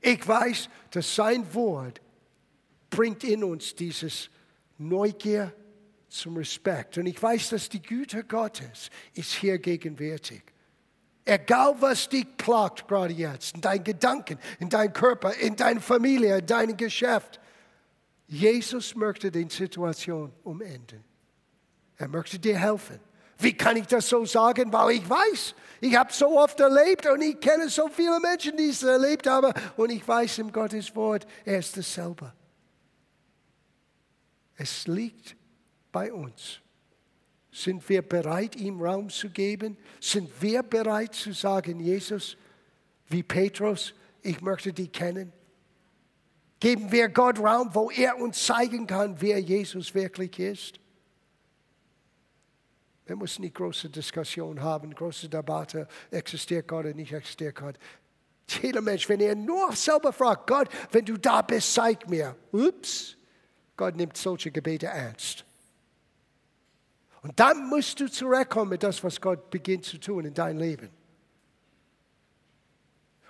Ich 0.00 0.26
weiß, 0.26 0.68
dass 0.90 1.14
sein 1.14 1.52
Wort 1.54 2.00
bringt 2.88 3.24
in 3.24 3.44
uns 3.44 3.74
dieses 3.74 4.30
Neugier, 4.78 5.52
zum 6.08 6.36
Respekt. 6.36 6.98
Und 6.98 7.06
ich 7.06 7.22
weiß, 7.22 7.50
dass 7.50 7.68
die 7.68 7.82
Güte 7.82 8.24
Gottes 8.24 8.90
ist 9.14 9.34
hier 9.34 9.58
gegenwärtig. 9.58 10.42
Egal 11.24 11.76
was 11.80 12.08
dich 12.08 12.26
plagt 12.38 12.88
gerade 12.88 13.12
jetzt, 13.12 13.54
in 13.54 13.60
deinen 13.60 13.84
Gedanken, 13.84 14.38
in 14.58 14.70
deinem 14.70 14.92
Körper, 14.92 15.34
in 15.34 15.56
deiner 15.56 15.80
Familie, 15.80 16.38
in 16.38 16.46
deinem 16.46 16.76
Geschäft. 16.76 17.38
Jesus 18.26 18.94
möchte 18.94 19.30
die 19.30 19.46
Situation 19.50 20.32
umenden. 20.42 21.04
Er 21.96 22.08
möchte 22.08 22.38
dir 22.38 22.58
helfen. 22.58 22.98
Wie 23.38 23.52
kann 23.52 23.76
ich 23.76 23.86
das 23.86 24.08
so 24.08 24.24
sagen? 24.24 24.72
Weil 24.72 24.96
ich 24.96 25.08
weiß, 25.08 25.54
ich 25.80 25.94
habe 25.94 26.12
so 26.12 26.38
oft 26.38 26.58
erlebt 26.60 27.06
und 27.06 27.20
ich 27.22 27.38
kenne 27.38 27.68
so 27.68 27.88
viele 27.88 28.18
Menschen, 28.20 28.56
die 28.56 28.70
es 28.70 28.82
erlebt 28.82 29.26
haben 29.26 29.52
und 29.76 29.90
ich 29.90 30.06
weiß 30.06 30.38
im 30.38 30.50
Gottes 30.50 30.94
Wort, 30.96 31.26
er 31.44 31.58
ist 31.58 31.76
dasselbe. 31.76 32.32
Es 34.56 34.88
liegt 34.88 35.36
bei 35.98 36.12
uns? 36.12 36.60
Sind 37.50 37.88
wir 37.88 38.02
bereit, 38.02 38.54
ihm 38.54 38.80
Raum 38.80 39.10
zu 39.10 39.30
geben? 39.30 39.76
Sind 40.00 40.30
wir 40.40 40.62
bereit 40.62 41.12
zu 41.12 41.32
sagen, 41.32 41.80
Jesus, 41.80 42.36
wie 43.08 43.24
Petrus, 43.24 43.94
ich 44.22 44.40
möchte 44.40 44.72
dich 44.72 44.92
kennen? 44.92 45.32
Geben 46.60 46.92
wir 46.92 47.08
Gott 47.08 47.40
Raum, 47.40 47.74
wo 47.74 47.90
er 47.90 48.16
uns 48.16 48.46
zeigen 48.46 48.86
kann, 48.86 49.20
wer 49.20 49.40
Jesus 49.40 49.92
wirklich 49.92 50.38
ist? 50.38 50.78
Wir 53.06 53.16
müssen 53.16 53.42
nicht 53.42 53.56
große 53.56 53.90
Diskussion 53.90 54.62
haben, 54.62 54.94
große 54.94 55.28
Debatte, 55.28 55.88
existiert 56.12 56.68
Gott 56.68 56.84
oder 56.84 56.94
nicht 56.94 57.12
existiert 57.12 57.56
Gott. 57.56 57.76
Jeder 58.62 58.82
Mensch, 58.82 59.08
wenn 59.08 59.20
er 59.20 59.34
nur 59.34 59.72
selber 59.72 60.12
fragt, 60.12 60.46
Gott, 60.46 60.68
wenn 60.92 61.04
du 61.04 61.16
da 61.16 61.42
bist, 61.42 61.74
zeig 61.74 62.08
mir. 62.08 62.36
Ups, 62.52 63.16
Gott 63.76 63.96
nimmt 63.96 64.16
solche 64.16 64.52
Gebete 64.52 64.86
ernst. 64.86 65.47
Und 67.28 67.38
dann 67.38 67.68
musst 67.68 68.00
du 68.00 68.10
zurückkommen 68.10 68.70
mit 68.70 68.82
das, 68.82 69.04
was 69.04 69.20
Gott 69.20 69.50
beginnt 69.50 69.84
zu 69.84 69.98
tun 69.98 70.24
in 70.24 70.32
deinem 70.32 70.60
Leben. 70.60 70.88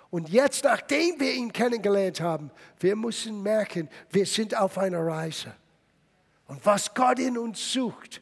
Und 0.09 0.29
jetzt, 0.29 0.63
nachdem 0.63 1.19
wir 1.19 1.33
ihn 1.33 1.51
kennengelernt 1.51 2.21
haben, 2.21 2.49
wir 2.79 2.95
müssen 2.95 3.43
merken, 3.43 3.89
wir 4.09 4.25
sind 4.25 4.55
auf 4.55 4.77
einer 4.77 5.05
Reise. 5.05 5.53
Und 6.47 6.65
was 6.65 6.93
Gott 6.93 7.19
in 7.19 7.37
uns 7.37 7.73
sucht, 7.73 8.21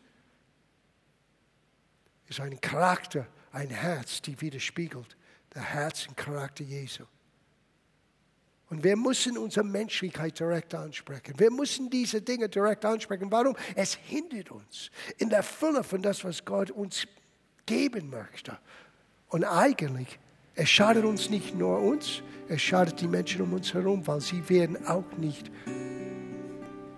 ist 2.25 2.39
ein 2.39 2.59
Charakter, 2.59 3.27
ein 3.51 3.69
Herz, 3.69 4.19
die 4.23 4.41
widerspiegelt 4.41 5.15
der 5.53 5.61
Herz 5.61 6.07
und 6.07 6.17
Charakter 6.17 6.63
Jesu. 6.63 7.03
Und 8.69 8.83
wir 8.83 8.97
müssen 8.97 9.37
unsere 9.37 9.65
Menschlichkeit 9.65 10.37
direkt 10.39 10.75
ansprechen. 10.75 11.33
Wir 11.37 11.49
müssen 11.51 11.89
diese 11.89 12.21
Dinge 12.21 12.49
direkt 12.49 12.83
ansprechen. 12.83 13.31
Warum? 13.31 13.55
Es 13.75 13.95
hindert 13.95 14.51
uns 14.51 14.91
in 15.17 15.29
der 15.29 15.43
Fülle 15.43 15.83
von 15.83 16.01
das, 16.01 16.23
was 16.25 16.43
Gott 16.43 16.71
uns 16.71 17.07
geben 17.65 18.09
möchte. 18.09 18.57
Und 19.29 19.45
eigentlich, 19.45 20.19
es 20.55 20.69
schadet 20.69 21.05
uns 21.05 21.29
nicht 21.29 21.55
nur 21.55 21.79
uns, 21.79 22.21
es 22.49 22.61
schadet 22.61 22.99
die 22.99 23.07
Menschen 23.07 23.41
um 23.41 23.53
uns 23.53 23.73
herum, 23.73 24.05
weil 24.05 24.21
sie 24.21 24.47
werden 24.49 24.85
auch 24.85 25.17
nicht 25.17 25.49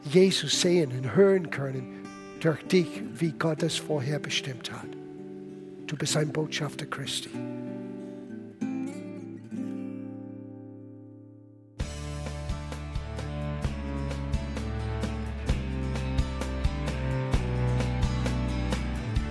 Jesus 0.04 0.62
sehen 0.62 0.92
und 0.92 1.16
hören 1.16 1.50
können 1.52 2.04
durch 2.40 2.64
dich, 2.64 3.04
wie 3.16 3.32
Gott 3.32 3.64
es 3.64 3.76
vorher 3.78 4.20
bestimmt 4.20 4.72
hat. 4.72 4.88
Du 5.86 5.96
bist 5.96 6.16
ein 6.16 6.32
Botschafter 6.32 6.86
Christi. 6.86 7.30